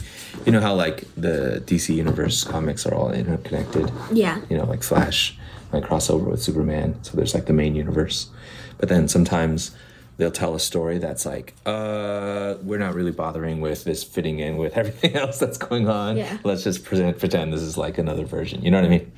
You 0.45 0.51
know 0.51 0.61
how 0.61 0.73
like 0.75 1.03
the 1.15 1.61
DC 1.65 1.95
universe 1.95 2.43
comics 2.43 2.85
are 2.85 2.93
all 2.93 3.11
interconnected 3.11 3.91
Yeah. 4.11 4.41
you 4.49 4.57
know, 4.57 4.65
like 4.65 4.83
Flash 4.83 5.37
might 5.71 5.83
cross 5.83 6.09
over 6.09 6.29
with 6.29 6.41
Superman. 6.41 6.95
So 7.03 7.15
there's 7.17 7.33
like 7.33 7.45
the 7.45 7.53
main 7.53 7.75
universe. 7.75 8.29
But 8.77 8.89
then 8.89 9.07
sometimes 9.07 9.71
they'll 10.17 10.31
tell 10.31 10.53
a 10.55 10.59
story 10.59 10.97
that's 10.99 11.25
like, 11.25 11.53
uh, 11.65 12.55
we're 12.63 12.77
not 12.79 12.93
really 12.95 13.11
bothering 13.11 13.61
with 13.61 13.83
this 13.83 14.03
fitting 14.03 14.39
in 14.39 14.57
with 14.57 14.75
everything 14.77 15.15
else 15.23 15.37
that's 15.39 15.57
going 15.57 15.87
on. 15.87 16.17
Yeah. 16.17 16.37
Let's 16.43 16.63
just 16.63 16.83
present, 16.83 17.17
pretend 17.19 17.53
this 17.53 17.61
is 17.61 17.77
like 17.77 17.97
another 17.97 18.25
version. 18.25 18.63
You 18.63 18.71
know 18.71 18.77
what 18.79 18.85
I 18.85 18.89
mean? 18.89 19.11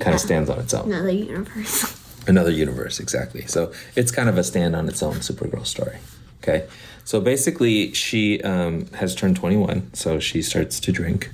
Kind 0.00 0.14
of 0.14 0.20
stands 0.20 0.50
on 0.50 0.58
its 0.58 0.74
own. 0.74 0.90
Another 0.90 1.10
universe. 1.10 1.96
Another 2.26 2.50
universe, 2.50 3.00
exactly. 3.00 3.46
So 3.46 3.72
it's 3.96 4.10
kind 4.10 4.28
of 4.28 4.36
a 4.36 4.44
stand 4.44 4.74
on 4.76 4.88
its 4.88 5.02
own 5.02 5.16
Supergirl 5.16 5.66
story. 5.66 5.98
Okay. 6.42 6.66
So 7.04 7.20
basically, 7.20 7.92
she 7.92 8.40
um, 8.42 8.86
has 8.92 9.14
turned 9.14 9.36
21, 9.36 9.94
so 9.94 10.20
she 10.20 10.42
starts 10.42 10.80
to 10.80 10.92
drink. 10.92 11.30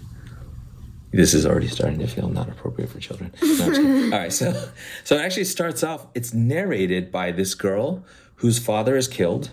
This 1.13 1.35
is 1.35 1.47
already 1.47 1.69
starting 1.69 1.99
to 2.01 2.07
feel 2.07 2.29
not 2.29 2.49
appropriate 2.49 2.91
for 2.91 2.99
children. 2.99 3.33
No, 3.43 3.49
I'm 3.49 3.57
just 3.57 3.73
kidding. 3.73 4.03
All 4.13 4.19
right, 4.19 4.33
so 4.33 4.69
so 5.05 5.17
it 5.17 5.21
actually 5.21 5.45
starts 5.45 5.83
off. 5.83 6.07
It's 6.15 6.35
narrated 6.35 7.11
by 7.13 7.33
this 7.33 7.55
girl 7.55 8.05
whose 8.37 8.59
father 8.59 8.97
is 8.97 9.09
killed, 9.09 9.51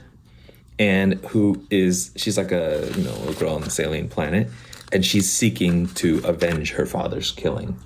and 0.79 1.13
who 1.25 1.65
is 1.69 2.11
she's 2.15 2.37
like 2.37 2.51
a 2.51 2.91
you 2.95 3.03
know 3.03 3.15
a 3.29 3.33
girl 3.33 3.55
on 3.55 3.61
the 3.61 3.81
alien 3.81 4.09
planet, 4.09 4.49
and 4.91 5.05
she's 5.05 5.31
seeking 5.31 5.87
to 5.95 6.21
avenge 6.25 6.71
her 6.71 6.85
father's 6.85 7.31
killing. 7.31 7.77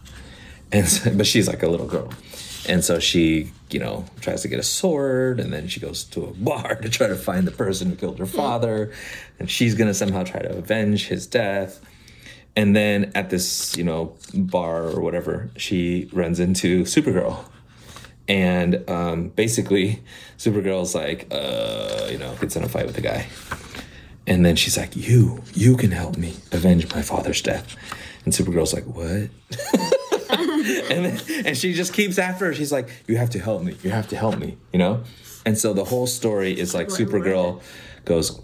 And 0.71 0.87
so, 0.87 1.13
but 1.15 1.27
she's 1.27 1.47
like 1.47 1.63
a 1.63 1.67
little 1.67 1.87
girl, 1.87 2.13
and 2.67 2.83
so 2.83 2.99
she, 2.99 3.51
you 3.69 3.79
know, 3.79 4.05
tries 4.21 4.41
to 4.41 4.47
get 4.47 4.59
a 4.59 4.63
sword, 4.63 5.39
and 5.39 5.51
then 5.51 5.67
she 5.67 5.79
goes 5.79 6.03
to 6.05 6.25
a 6.25 6.31
bar 6.33 6.75
to 6.81 6.89
try 6.89 7.07
to 7.07 7.15
find 7.15 7.47
the 7.47 7.51
person 7.51 7.89
who 7.89 7.95
killed 7.95 8.19
her 8.19 8.25
father, 8.25 8.91
and 9.39 9.49
she's 9.49 9.75
gonna 9.75 9.93
somehow 9.93 10.23
try 10.23 10.41
to 10.41 10.57
avenge 10.57 11.07
his 11.07 11.27
death. 11.27 11.81
And 12.55 12.75
then 12.75 13.11
at 13.13 13.29
this, 13.29 13.77
you 13.77 13.83
know, 13.83 14.15
bar 14.33 14.85
or 14.85 14.99
whatever, 14.99 15.51
she 15.57 16.09
runs 16.11 16.39
into 16.39 16.85
Supergirl. 16.85 17.45
And 18.27 18.83
um, 18.89 19.29
basically, 19.29 20.01
Supergirl's 20.39 20.95
like, 20.95 21.27
uh, 21.31 22.07
you 22.11 22.17
know, 22.17 22.35
gets 22.35 22.55
in 22.55 22.63
a 22.63 22.67
fight 22.67 22.87
with 22.87 22.95
the 22.95 23.01
guy. 23.01 23.27
And 24.25 24.45
then 24.45 24.55
she's 24.57 24.77
like, 24.77 24.95
You, 24.95 25.43
you 25.53 25.77
can 25.77 25.91
help 25.91 26.17
me 26.17 26.35
avenge 26.51 26.93
my 26.93 27.01
father's 27.01 27.41
death. 27.41 27.75
And 28.25 28.33
Supergirl's 28.33 28.73
like, 28.73 28.85
What? 28.85 29.29
and 30.89 31.05
then, 31.05 31.45
and 31.45 31.57
she 31.57 31.73
just 31.73 31.93
keeps 31.93 32.17
after 32.17 32.45
her. 32.45 32.53
She's 32.53 32.71
like, 32.71 32.89
You 33.07 33.17
have 33.17 33.29
to 33.31 33.39
help 33.39 33.63
me. 33.63 33.75
You 33.83 33.91
have 33.91 34.07
to 34.09 34.17
help 34.17 34.37
me, 34.37 34.57
you 34.73 34.79
know? 34.79 35.03
And 35.45 35.57
so 35.57 35.73
the 35.73 35.85
whole 35.85 36.07
story 36.07 36.57
is 36.57 36.73
like. 36.73 36.87
Supergirl 36.87 37.61
goes, 38.05 38.41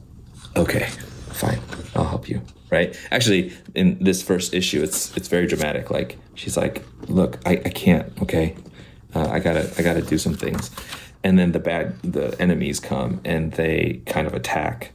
Okay, 0.56 0.88
fine, 1.32 1.60
I'll 1.96 2.08
help 2.08 2.30
you. 2.30 2.42
Right? 2.70 2.98
Actually, 3.12 3.54
in 3.76 4.04
this 4.04 4.24
first 4.24 4.54
issue, 4.54 4.82
it's 4.82 5.16
it's 5.18 5.28
very 5.28 5.48
dramatic. 5.48 5.92
Like 5.92 6.18
she's 6.36 6.56
like, 6.56 6.84
Look, 7.08 7.40
I, 7.46 7.52
I 7.66 7.70
can't, 7.70 8.12
okay? 8.22 8.56
Uh, 9.14 9.28
I 9.30 9.40
gotta 9.40 9.72
I 9.78 9.82
gotta 9.82 10.02
do 10.02 10.18
some 10.18 10.34
things. 10.34 10.72
And 11.24 11.38
then 11.38 11.52
the 11.52 11.60
bad 11.60 12.00
the 12.02 12.40
enemies 12.42 12.80
come 12.80 13.22
and 13.26 13.52
they 13.54 14.02
kind 14.06 14.28
of 14.28 14.34
attack. 14.34 14.92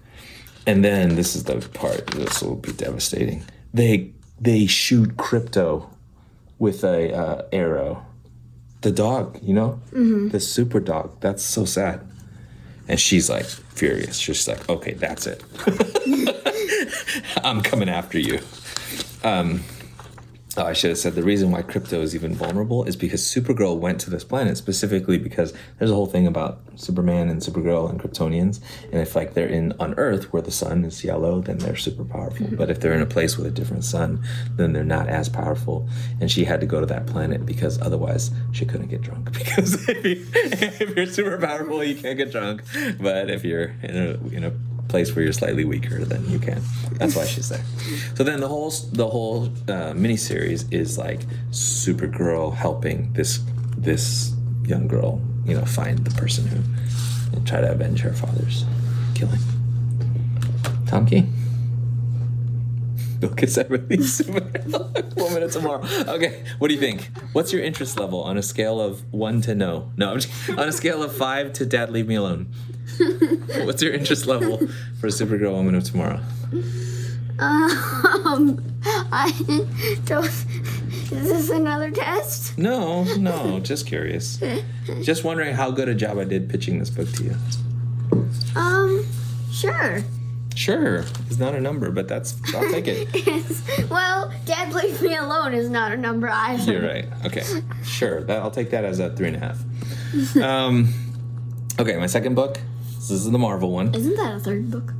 And 0.66 0.84
then 0.84 1.14
this 1.14 1.34
is 1.34 1.44
the 1.44 1.56
part. 1.74 2.06
This 2.08 2.42
will 2.42 2.56
be 2.56 2.72
devastating. 2.72 3.44
They 3.72 4.12
they 4.40 4.66
shoot 4.66 5.16
Krypto 5.16 5.88
with 6.58 6.84
a 6.84 7.14
uh, 7.14 7.42
arrow. 7.52 8.04
The 8.80 8.92
dog, 8.92 9.38
you 9.42 9.54
know, 9.54 9.80
the 10.30 10.40
super 10.40 10.78
dog. 10.78 11.20
That's 11.20 11.42
so 11.42 11.64
sad. 11.64 12.00
And 12.86 12.98
she's 13.00 13.28
like 13.28 13.44
furious. 13.44 14.18
She's 14.18 14.46
like, 14.46 14.68
okay, 14.68 14.92
that's 14.94 15.26
it. 15.26 15.42
I'm 17.44 17.60
coming 17.62 17.88
after 17.88 18.18
you. 18.18 18.40
Um, 19.24 19.64
oh, 20.58 20.66
I 20.66 20.72
should 20.72 20.90
have 20.90 20.98
said 20.98 21.14
the 21.14 21.22
reason 21.22 21.50
why 21.50 21.62
Krypto 21.62 22.00
is 22.02 22.14
even 22.14 22.34
vulnerable 22.34 22.84
is 22.84 22.96
because 22.96 23.22
Supergirl 23.22 23.78
went 23.78 24.00
to 24.00 24.10
this 24.10 24.24
planet 24.24 24.56
specifically 24.56 25.18
because 25.18 25.52
there's 25.78 25.90
a 25.90 25.94
whole 25.94 26.06
thing 26.06 26.26
about 26.26 26.60
Superman 26.76 27.28
and 27.28 27.40
Supergirl 27.40 27.88
and 27.88 28.00
Kryptonians, 28.00 28.60
and 28.92 29.00
if 29.00 29.14
like 29.16 29.34
they're 29.34 29.48
in 29.48 29.72
on 29.78 29.94
Earth 29.94 30.32
where 30.32 30.42
the 30.42 30.50
sun 30.50 30.84
is 30.84 31.04
yellow, 31.04 31.40
then 31.40 31.58
they're 31.58 31.76
super 31.76 32.04
powerful. 32.04 32.46
Mm-hmm. 32.46 32.56
But 32.56 32.70
if 32.70 32.80
they're 32.80 32.92
in 32.92 33.02
a 33.02 33.06
place 33.06 33.36
with 33.36 33.46
a 33.46 33.50
different 33.50 33.84
sun, 33.84 34.22
then 34.56 34.72
they're 34.72 34.84
not 34.84 35.08
as 35.08 35.28
powerful. 35.28 35.88
And 36.20 36.30
she 36.30 36.44
had 36.44 36.60
to 36.60 36.66
go 36.66 36.80
to 36.80 36.86
that 36.86 37.06
planet 37.06 37.46
because 37.46 37.80
otherwise 37.80 38.30
she 38.52 38.66
couldn't 38.66 38.88
get 38.88 39.02
drunk. 39.02 39.30
Because 39.48 39.88
if, 39.88 40.04
you, 40.04 40.26
if 40.34 40.96
you're 40.96 41.06
super 41.06 41.38
powerful, 41.38 41.82
you 41.82 41.94
can't 41.94 42.18
get 42.18 42.30
drunk. 42.30 42.62
But 43.00 43.30
if 43.30 43.44
you're 43.44 43.74
in 43.82 43.96
a 43.96 44.36
in 44.36 44.44
a 44.44 44.52
place 44.88 45.14
where 45.14 45.24
you're 45.24 45.32
slightly 45.32 45.64
weaker, 45.64 46.04
than 46.04 46.28
you 46.30 46.38
can. 46.38 46.62
That's 46.92 47.14
why 47.14 47.26
she's 47.26 47.48
there. 47.48 47.62
So 48.14 48.24
then 48.24 48.40
the 48.40 48.48
whole 48.48 48.70
the 48.70 49.06
whole 49.06 49.46
uh, 49.68 49.92
miniseries 49.92 50.70
is 50.72 50.98
like 50.98 51.20
Supergirl 51.50 52.54
helping 52.54 53.12
this 53.12 53.40
this 53.76 54.34
young 54.64 54.88
girl, 54.88 55.20
you 55.44 55.54
know, 55.54 55.64
find 55.64 55.98
the 55.98 56.14
person 56.16 56.46
who 56.46 56.62
and 57.36 57.46
try 57.46 57.60
to 57.60 57.70
avenge 57.70 58.00
her 58.00 58.12
father's 58.12 58.64
killing. 59.14 59.40
Tom. 60.86 61.06
Bill 63.20 63.30
Everything 63.30 64.00
Supergirl. 64.00 65.16
One 65.16 65.34
minute 65.34 65.52
tomorrow. 65.52 65.82
Okay, 66.06 66.44
what 66.58 66.68
do 66.68 66.74
you 66.74 66.80
think? 66.80 67.10
What's 67.32 67.52
your 67.52 67.62
interest 67.62 67.98
level 67.98 68.22
on 68.22 68.38
a 68.38 68.42
scale 68.42 68.80
of 68.80 69.02
one 69.12 69.40
to 69.42 69.54
no? 69.54 69.90
No, 69.96 70.12
I'm 70.12 70.20
just, 70.20 70.50
on 70.50 70.68
a 70.68 70.72
scale 70.72 71.02
of 71.02 71.14
five 71.14 71.52
to 71.54 71.66
Dad, 71.66 71.90
leave 71.90 72.06
me 72.06 72.14
alone. 72.14 72.52
What's 73.64 73.82
your 73.82 73.92
interest 73.92 74.26
level 74.26 74.58
for 75.00 75.08
Supergirl 75.08 75.52
Woman 75.52 75.74
of 75.74 75.84
Tomorrow? 75.84 76.20
Um, 77.38 78.62
I 79.12 79.32
don't. 80.04 80.24
Is 80.24 81.10
this 81.10 81.50
another 81.50 81.90
test? 81.90 82.58
No, 82.58 83.04
no, 83.16 83.60
just 83.60 83.86
curious. 83.86 84.40
Just 85.02 85.24
wondering 85.24 85.54
how 85.54 85.70
good 85.70 85.88
a 85.88 85.94
job 85.94 86.18
I 86.18 86.24
did 86.24 86.48
pitching 86.48 86.78
this 86.78 86.90
book 86.90 87.10
to 87.12 87.24
you. 87.24 87.36
Um, 88.56 89.06
sure. 89.52 90.02
Sure, 90.58 91.04
it's 91.28 91.38
not 91.38 91.54
a 91.54 91.60
number, 91.60 91.92
but 91.92 92.08
that's 92.08 92.34
I'll 92.52 92.68
take 92.72 92.88
it. 92.88 93.08
It's, 93.14 93.88
well, 93.88 94.32
Dad, 94.44 94.74
leave 94.74 95.00
me 95.00 95.14
alone 95.14 95.54
is 95.54 95.70
not 95.70 95.92
a 95.92 95.96
number 95.96 96.28
either. 96.28 96.72
You're 96.72 96.82
right. 96.82 97.04
Okay, 97.24 97.44
sure. 97.84 98.24
That 98.24 98.42
I'll 98.42 98.50
take 98.50 98.70
that 98.70 98.84
as 98.84 98.98
a 98.98 99.14
three 99.14 99.28
and 99.28 99.36
a 99.36 99.38
half. 99.38 99.62
Um, 100.42 100.92
okay, 101.78 101.96
my 101.96 102.08
second 102.08 102.34
book. 102.34 102.58
This 102.96 103.10
is 103.12 103.30
the 103.30 103.38
Marvel 103.38 103.70
one. 103.70 103.94
Isn't 103.94 104.16
that 104.16 104.34
a 104.34 104.40
third 104.40 104.68
book? 104.68 104.94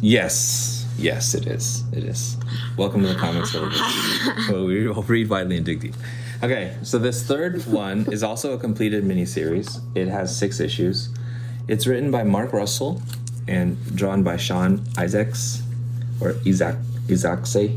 Yes, 0.00 0.86
yes, 0.96 1.34
it 1.34 1.48
is. 1.48 1.82
It 1.92 2.04
is. 2.04 2.36
Welcome 2.76 3.02
to 3.02 3.08
the 3.08 3.16
comics. 3.16 3.52
well, 4.48 4.66
we 4.66 4.86
will 4.86 5.02
read 5.02 5.28
widely 5.28 5.56
and 5.56 5.66
dig 5.66 5.80
deep. 5.80 5.94
Okay, 6.44 6.76
so 6.84 6.98
this 7.00 7.26
third 7.26 7.66
one 7.66 8.06
is 8.12 8.22
also 8.22 8.52
a 8.52 8.58
completed 8.58 9.02
miniseries. 9.02 9.80
It 9.96 10.06
has 10.06 10.36
six 10.36 10.60
issues. 10.60 11.08
It's 11.66 11.88
written 11.88 12.12
by 12.12 12.22
Mark 12.22 12.52
Russell 12.52 13.02
and 13.48 13.76
drawn 13.96 14.22
by 14.22 14.36
Sean 14.36 14.84
Isaacs 14.96 15.62
or 16.20 16.34
Isaac 16.46 16.76
Isaacse 17.08 17.76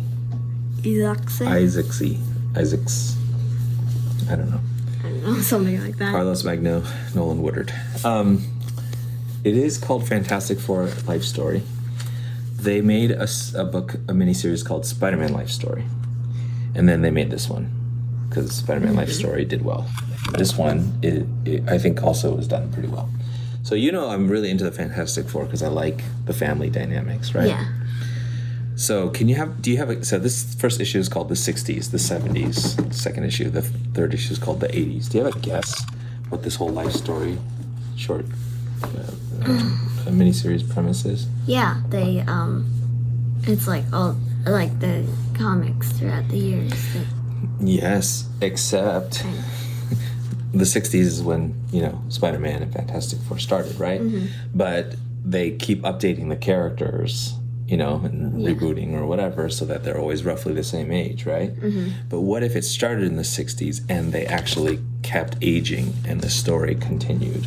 Isaacson? 0.86 1.48
Isaacsy 1.48 2.20
Isaacs. 2.56 3.18
I 4.30 4.36
don't 4.36 4.50
know. 4.50 4.60
I 5.04 5.10
don't 5.10 5.24
know, 5.24 5.42
something 5.42 5.82
like 5.84 5.98
that. 5.98 6.12
Carlos 6.12 6.44
Magno, 6.44 6.84
Nolan 7.14 7.42
Woodard. 7.42 7.74
Um, 8.04 8.44
it 9.44 9.56
is 9.56 9.78
called 9.78 10.08
Fantastic 10.08 10.60
Four 10.60 10.90
Life 11.08 11.24
Story. 11.24 11.64
They 12.56 12.82
made 12.82 13.12
a 13.12 13.28
book, 13.66 13.94
a 13.94 14.14
miniseries 14.14 14.66
called 14.66 14.86
Spider 14.86 15.18
Man 15.18 15.34
Life 15.34 15.50
Story. 15.50 15.86
And 16.74 16.90
then 16.90 17.02
they 17.02 17.12
made 17.12 17.30
this 17.30 17.48
one 17.50 17.72
because 18.28 18.52
Spider 18.52 18.82
Man 18.82 18.96
Life 18.96 19.12
Story 19.12 19.46
did 19.46 19.64
well. 19.64 19.88
This 20.38 20.58
one, 20.58 20.98
it, 21.02 21.26
it, 21.46 21.70
I 21.70 21.78
think, 21.78 22.04
also 22.04 22.34
was 22.36 22.48
done 22.48 22.72
pretty 22.74 22.88
well. 22.88 23.10
So, 23.66 23.74
you 23.74 23.92
know, 23.92 24.10
I'm 24.10 24.28
really 24.28 24.52
into 24.52 24.64
the 24.64 24.72
Fantastic 24.72 25.28
Four 25.28 25.46
because 25.46 25.64
I 25.64 25.70
like 25.70 26.04
the 26.26 26.34
family 26.34 26.70
dynamics, 26.70 27.34
right? 27.34 27.48
Yeah. 27.48 27.66
So, 28.76 29.10
can 29.10 29.28
you 29.28 29.34
have? 29.36 29.60
Do 29.60 29.72
you 29.72 29.78
have? 29.78 29.90
A, 29.90 30.06
so, 30.06 30.20
this 30.20 30.54
first 30.54 30.80
issue 30.80 31.00
is 31.00 31.10
called 31.10 31.30
the 31.30 31.36
'60s, 31.36 31.90
the 31.90 31.98
'70s. 31.98 32.94
Second 32.94 33.24
issue, 33.24 33.50
the 33.50 33.64
third 33.64 34.14
issue 34.14 34.34
is 34.34 34.38
called 34.38 34.60
the 34.60 34.68
'80s. 34.68 35.10
Do 35.10 35.18
you 35.18 35.24
have 35.24 35.36
a 35.36 35.40
guess 35.40 35.84
what 36.30 36.44
this 36.44 36.58
whole 36.58 36.70
life 36.70 36.92
story, 36.92 37.40
short, 37.98 38.28
uh, 38.84 38.88
uh, 39.42 40.12
miniseries 40.12 40.72
premise 40.72 41.04
is? 41.04 41.26
Yeah, 41.48 41.82
they, 41.90 42.20
um, 42.28 42.68
it's 43.48 43.68
like 43.68 43.86
all, 43.92 44.16
like 44.46 44.80
the 44.80 45.08
comics 45.34 45.92
throughout 45.94 46.30
the 46.30 46.38
years. 46.38 46.72
That, 46.94 47.08
Yes, 47.62 48.30
except 48.42 49.24
the 50.60 50.66
'60s 50.66 50.94
is 50.96 51.22
when 51.24 51.54
you 51.72 51.82
know 51.82 52.02
Spider-Man 52.10 52.62
and 52.64 52.74
Fantastic 52.74 53.20
Four 53.22 53.40
started, 53.40 53.80
right? 53.80 54.02
Mm-hmm. 54.02 54.26
But 54.54 54.96
they 55.24 55.52
keep 55.52 55.82
updating 55.82 56.30
the 56.30 56.36
characters, 56.36 57.34
you 57.68 57.78
know, 57.78 58.02
and 58.04 58.42
Yeah. 58.42 58.50
rebooting 58.52 58.94
or 58.94 59.06
whatever, 59.08 59.50
so 59.50 59.66
that 59.66 59.84
they're 59.84 59.98
always 59.98 60.24
roughly 60.24 60.54
the 60.54 60.64
same 60.64 60.92
age, 60.92 61.26
right? 61.26 61.56
Mm-hmm. 61.56 61.90
But 62.10 62.22
what 62.22 62.44
if 62.44 62.56
it 62.56 62.64
started 62.64 63.06
in 63.06 63.16
the 63.16 63.24
'60s 63.24 63.82
and 63.90 64.12
they 64.14 64.26
actually 64.26 64.80
kept 65.04 65.38
aging 65.42 65.94
and 66.08 66.22
the 66.22 66.30
story 66.30 66.76
continued? 66.76 67.46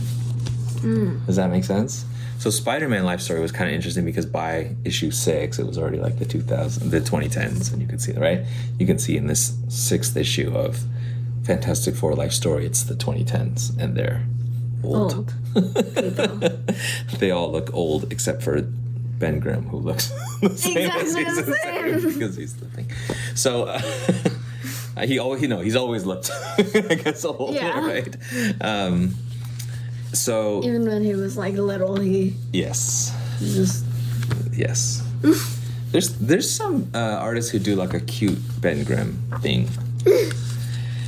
Mm. 0.81 1.27
Does 1.27 1.37
that 1.37 1.51
make 1.51 1.65
sense? 1.65 2.05
So 2.39 2.51
Spider-Man 2.51 3.05
life 3.05 3.21
story 3.21 3.41
was 3.41 3.51
kind 3.51 3.69
of 3.69 3.75
interesting 3.75 4.05
because 4.05 4.25
by 4.25 4.77
issue 4.85 5.11
six, 5.11 5.59
it 5.59 5.67
was 5.67 5.77
already 5.77 5.99
like 5.99 6.21
the 6.21 6.25
2000, 6.25 6.91
the 6.91 7.01
2010s, 7.01 7.73
and 7.73 7.83
you 7.83 7.89
can 7.89 7.99
see 7.99 8.13
right. 8.13 8.43
You 8.79 8.87
can 8.87 8.99
see 8.99 9.17
in 9.17 9.27
this 9.27 9.57
sixth 9.69 10.17
issue 10.17 10.53
of 10.55 10.79
Fantastic 11.53 11.95
Four 11.97 12.15
life 12.15 12.33
story, 12.33 12.67
it's 12.67 12.83
the 12.83 12.95
2010s, 12.95 13.77
and 13.81 13.97
they're 13.97 14.23
old. 14.85 15.15
Old. 15.15 15.33
they 17.19 17.31
all 17.31 17.51
look 17.51 17.73
old 17.73 18.13
except 18.13 18.43
for 18.43 18.61
Ben 18.61 19.41
Grimm, 19.41 19.63
who 19.65 19.79
looks 19.79 20.09
the 20.43 20.51
same 20.55 20.91
as 20.91 21.15
Exactly 21.17 21.25
he's 21.25 21.47
the 21.47 21.55
same. 21.55 22.13
because 22.13 22.37
he's 22.37 22.55
the 22.57 22.67
thing. 22.67 22.87
So 23.35 23.65
uh, 23.65 23.81
he 25.07 25.19
always, 25.19 25.41
you 25.41 25.49
know, 25.49 25.61
he's 25.61 25.75
always 25.75 26.05
looked, 26.05 26.31
I 26.59 26.63
guess, 27.03 27.25
old, 27.25 27.55
Yeah. 27.55 27.81
right? 27.81 28.15
Um, 28.61 29.15
so 30.13 30.63
Even 30.65 30.87
when 30.87 31.03
he 31.03 31.15
was 31.15 31.39
like 31.39 31.55
little, 31.55 31.99
he 31.99 32.35
yes. 32.53 33.11
just 33.41 33.87
Yes. 34.53 35.03
there's 35.93 36.11
there's 36.19 36.51
some 36.51 36.91
uh, 36.93 36.99
artists 36.99 37.51
who 37.51 37.59
do 37.59 37.75
like 37.75 37.95
a 37.95 38.01
cute 38.01 38.39
Ben 38.61 38.85
Grimm 38.85 39.17
thing. 39.41 39.67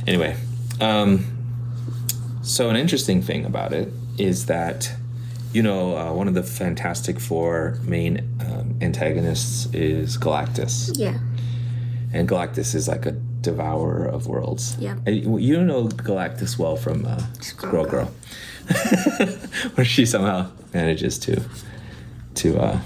Anyway, 0.07 0.35
um, 0.79 1.25
so 2.41 2.69
an 2.69 2.75
interesting 2.75 3.21
thing 3.21 3.45
about 3.45 3.73
it 3.73 3.91
is 4.17 4.47
that 4.47 4.91
you 5.53 5.61
know 5.61 5.95
uh, 5.95 6.13
one 6.13 6.27
of 6.27 6.33
the 6.33 6.43
Fantastic 6.43 7.19
Four 7.19 7.77
main 7.83 8.19
um, 8.39 8.77
antagonists 8.81 9.67
is 9.73 10.17
Galactus, 10.17 10.91
yeah. 10.97 11.17
and 12.13 12.27
Galactus 12.27 12.73
is 12.73 12.87
like 12.87 13.05
a 13.05 13.11
devourer 13.11 14.05
of 14.05 14.27
worlds. 14.27 14.77
Yep. 14.79 14.99
And 15.05 15.41
you 15.41 15.63
know 15.63 15.85
Galactus 15.87 16.57
well 16.57 16.75
from 16.75 17.05
uh, 17.05 17.19
Squirrel 17.41 17.85
Squirrel 17.85 17.85
Girl, 17.85 18.13
where 19.75 19.85
she 19.85 20.05
somehow 20.05 20.51
manages 20.73 21.19
to 21.19 21.41
to 22.35 22.59
uh, 22.59 22.79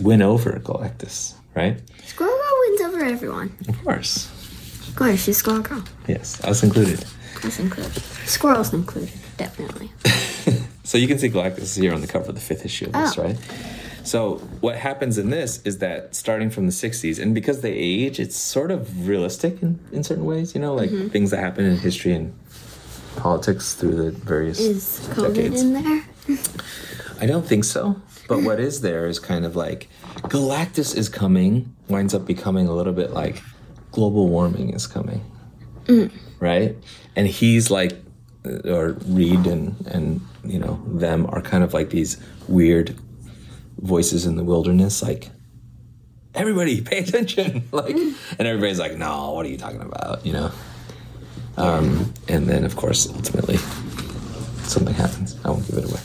win 0.00 0.22
over 0.22 0.60
Galactus, 0.62 1.34
right? 1.54 1.80
Squirrel 2.04 2.32
Girl 2.32 2.56
wins 2.60 2.80
over 2.82 3.04
everyone. 3.04 3.56
Of 3.68 3.82
course. 3.84 4.30
Of 4.92 4.96
course, 4.98 5.24
she's 5.24 5.38
Squirrel 5.38 5.62
Girl. 5.62 5.82
Yes, 6.06 6.42
us 6.44 6.62
included. 6.62 7.04
Us 7.44 7.58
included. 7.58 8.02
Squirrels 8.26 8.72
included, 8.74 9.12
definitely. 9.36 9.90
So 10.84 10.98
you 10.98 11.06
can 11.06 11.16
see 11.16 11.28
Galactus 11.30 11.78
here 11.80 11.94
on 11.94 12.00
the 12.00 12.08
cover 12.08 12.28
of 12.28 12.34
the 12.34 12.40
fifth 12.40 12.64
issue 12.66 12.86
of 12.86 12.92
this, 12.92 13.16
Oh. 13.16 13.22
right? 13.22 13.36
So 14.02 14.38
what 14.60 14.74
happens 14.74 15.16
in 15.16 15.30
this 15.30 15.62
is 15.64 15.78
that 15.78 16.12
starting 16.16 16.50
from 16.50 16.66
the 16.66 16.72
60s, 16.72 17.20
and 17.22 17.32
because 17.36 17.60
they 17.60 17.72
age, 17.72 18.18
it's 18.18 18.36
sort 18.36 18.72
of 18.72 19.06
realistic 19.08 19.62
in, 19.62 19.78
in 19.92 20.02
certain 20.02 20.24
ways, 20.24 20.56
you 20.56 20.60
know, 20.60 20.74
like 20.74 20.90
Mm-hmm. 20.90 21.08
things 21.10 21.30
that 21.30 21.38
happen 21.38 21.64
in 21.66 21.78
history 21.78 22.12
and 22.12 22.34
politics 23.14 23.74
through 23.74 23.94
the 23.94 24.10
various 24.10 24.58
Is 24.58 25.08
COVID 25.14 25.34
decades. 25.36 25.62
in 25.62 25.72
there? 25.74 26.04
I 27.20 27.26
don't 27.26 27.46
think 27.46 27.62
so. 27.64 27.96
But 28.28 28.42
what 28.42 28.58
is 28.58 28.80
there 28.80 29.06
is 29.06 29.20
kind 29.20 29.44
of 29.44 29.54
like 29.54 29.88
Galactus 30.34 30.96
is 30.96 31.08
coming, 31.08 31.74
winds 31.88 32.12
up 32.12 32.26
becoming 32.26 32.66
a 32.66 32.72
little 32.74 32.92
bit 32.92 33.12
like 33.12 33.40
global 33.92 34.28
warming 34.28 34.70
is 34.70 34.86
coming. 34.86 35.24
Mm. 35.84 36.12
Right? 36.40 36.76
And 37.16 37.26
he's 37.26 37.70
like 37.70 37.92
or 38.64 38.96
Reed 39.06 39.46
and 39.46 39.86
and 39.86 40.20
you 40.44 40.58
know, 40.58 40.82
them 40.86 41.26
are 41.30 41.40
kind 41.40 41.62
of 41.62 41.72
like 41.72 41.90
these 41.90 42.20
weird 42.48 42.96
voices 43.78 44.26
in 44.26 44.36
the 44.36 44.44
wilderness 44.44 45.02
like 45.02 45.30
everybody 46.34 46.80
pay 46.80 46.98
attention. 46.98 47.68
Like 47.72 47.94
mm. 47.94 48.14
and 48.38 48.48
everybody's 48.48 48.78
like 48.78 48.96
no 48.96 49.32
what 49.32 49.46
are 49.46 49.50
you 49.50 49.58
talking 49.58 49.82
about? 49.82 50.24
You 50.26 50.32
know? 50.32 50.50
Um, 51.56 52.14
and 52.28 52.48
then 52.48 52.64
of 52.64 52.76
course 52.76 53.08
ultimately 53.08 53.58
something 54.64 54.94
happens. 54.94 55.36
I 55.44 55.50
won't 55.50 55.66
give 55.66 55.78
it 55.78 55.84
away. 55.84 56.00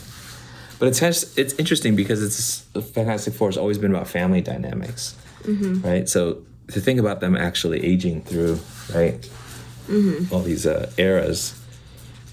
But 0.79 0.89
it's 0.89 1.01
it's 1.37 1.53
interesting 1.53 1.95
because 1.95 2.21
it's 2.21 2.59
fantastic 2.93 3.33
four 3.33 3.47
has 3.47 3.57
always 3.57 3.79
been 3.79 3.91
about 3.91 4.07
family 4.07 4.41
dynamics 4.41 5.15
mm-hmm. 5.47 5.81
right? 5.81 6.07
So 6.07 6.43
to 6.69 6.79
think 6.81 6.99
about 6.99 7.19
them 7.21 7.35
actually 7.35 7.83
aging 7.83 8.21
through 8.21 8.59
right 8.93 9.29
all 10.31 10.41
these 10.41 10.65
uh, 10.65 10.91
eras 10.97 11.57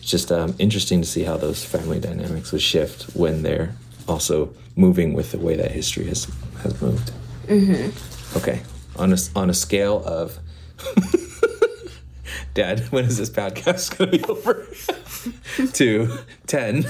it's 0.05 0.11
just 0.11 0.31
um, 0.31 0.55
interesting 0.59 1.01
to 1.01 1.07
see 1.09 1.23
how 1.23 1.39
those 1.39 1.65
family 1.65 1.99
dynamics 1.99 2.53
would 2.53 2.61
shift 2.61 3.05
when 3.17 3.43
they're 3.43 3.75
also 4.07 4.53
moving 4.77 5.15
with 5.15 5.33
the 5.33 5.39
way 5.39 5.57
that 5.57 5.71
history 5.71 6.05
has 6.05 6.31
has 6.63 6.79
moved. 6.83 7.11
Mm-hmm. 7.47 8.37
Okay, 8.37 8.61
on 8.97 9.15
a 9.15 9.17
on 9.35 9.49
a 9.49 9.55
scale 9.55 10.05
of, 10.05 10.39
Dad, 12.55 12.81
when 12.93 13.07
is 13.07 13.17
this 13.17 13.31
podcast 13.31 13.97
going 13.97 14.11
to 14.11 14.19
be 14.19 14.25
over? 14.25 14.67
to 15.73 16.19
10, 16.49 16.85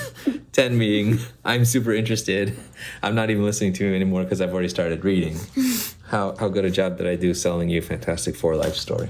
10 0.50 0.78
being 0.78 1.18
I'm 1.44 1.64
super 1.64 1.92
interested. 1.92 2.56
I'm 3.00 3.14
not 3.14 3.30
even 3.30 3.44
listening 3.44 3.74
to 3.74 3.86
him 3.86 3.94
anymore 3.94 4.24
because 4.24 4.40
I've 4.40 4.52
already 4.52 4.68
started 4.68 5.04
reading. 5.04 5.38
How 6.14 6.34
how 6.38 6.48
good 6.48 6.64
a 6.64 6.70
job 6.70 6.96
did 6.96 7.08
I 7.08 7.16
do 7.16 7.34
selling 7.34 7.68
you 7.68 7.82
Fantastic 7.82 8.36
Four 8.36 8.54
life 8.54 8.76
story? 8.76 9.08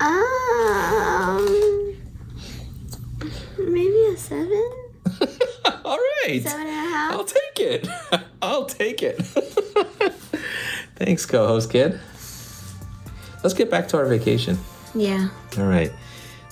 Um, 0.00 1.44
maybe 3.58 4.06
a 4.06 4.16
seven, 4.16 4.70
All 5.84 5.98
right. 6.24 6.42
seven 6.42 6.66
and 6.66 6.70
a 6.70 6.72
half. 6.72 7.12
I'll 7.12 7.26
take 7.26 7.60
it. 7.60 7.86
I'll 8.40 8.64
take 8.64 9.02
it. 9.02 9.20
Thanks, 10.96 11.26
co 11.26 11.46
host 11.46 11.70
kid. 11.70 12.00
Let's 13.44 13.52
get 13.52 13.70
back 13.70 13.86
to 13.88 13.98
our 13.98 14.06
vacation. 14.06 14.58
Yeah. 14.94 15.28
All 15.58 15.66
right. 15.66 15.92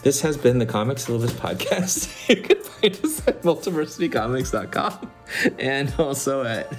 This 0.03 0.21
has 0.21 0.37
been 0.37 0.59
the 0.59 0.67
Comic 0.67 0.99
Syllabus 0.99 1.33
Podcast. 1.33 2.29
You 2.29 2.43
can 2.43 2.63
find 2.63 2.95
us 3.03 3.27
at 3.27 3.41
multiversitycomics.com 3.41 5.11
and 5.59 5.95
also 5.99 6.45
at 6.45 6.71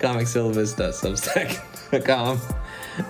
comicsyllabus.substack.com. 0.00 2.40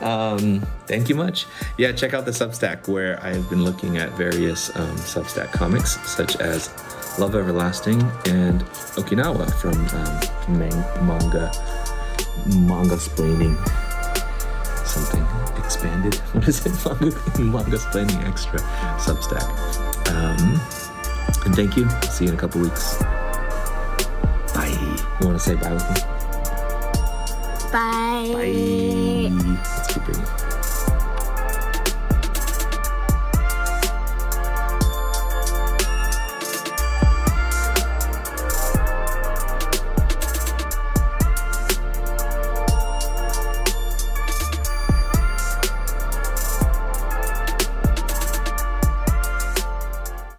Um, 0.01 0.61
thank 0.87 1.09
you 1.09 1.14
much. 1.14 1.47
Yeah, 1.79 1.92
check 1.92 2.14
out 2.14 2.25
the 2.25 2.31
Substack 2.31 2.88
where 2.88 3.23
I've 3.23 3.49
been 3.51 3.64
looking 3.64 3.99
at 3.99 4.11
various 4.12 4.75
um, 4.77 4.97
Substack 4.97 5.53
comics, 5.53 5.99
such 6.09 6.37
as 6.37 6.71
Love 7.18 7.35
Everlasting 7.35 8.01
and 8.27 8.62
Okinawa 8.97 9.53
from 9.61 9.77
um, 9.99 10.59
man- 10.59 11.07
manga 11.07 11.51
manga 12.66 12.97
splaining 12.97 13.57
something 14.87 15.25
expanded. 15.62 16.14
What 16.33 16.49
is 16.49 16.64
it? 16.66 16.73
Manga, 16.85 17.42
manga 17.42 17.77
splaining 17.79 18.27
extra 18.29 18.59
Substack. 18.99 19.49
Um, 20.11 20.61
and 21.45 21.55
thank 21.55 21.77
you. 21.77 21.88
See 22.11 22.25
you 22.25 22.31
in 22.31 22.37
a 22.37 22.40
couple 22.40 22.61
weeks. 22.61 22.97
Bye. 24.55 24.68
You 25.21 25.27
want 25.27 25.38
to 25.38 25.45
say 25.45 25.55
bye 25.55 25.73
with 25.73 25.88
me? 25.90 26.01
Bye. 27.73 28.33
Bye. 28.35 29.12
Let's 29.30 29.94
keep. 29.94 30.41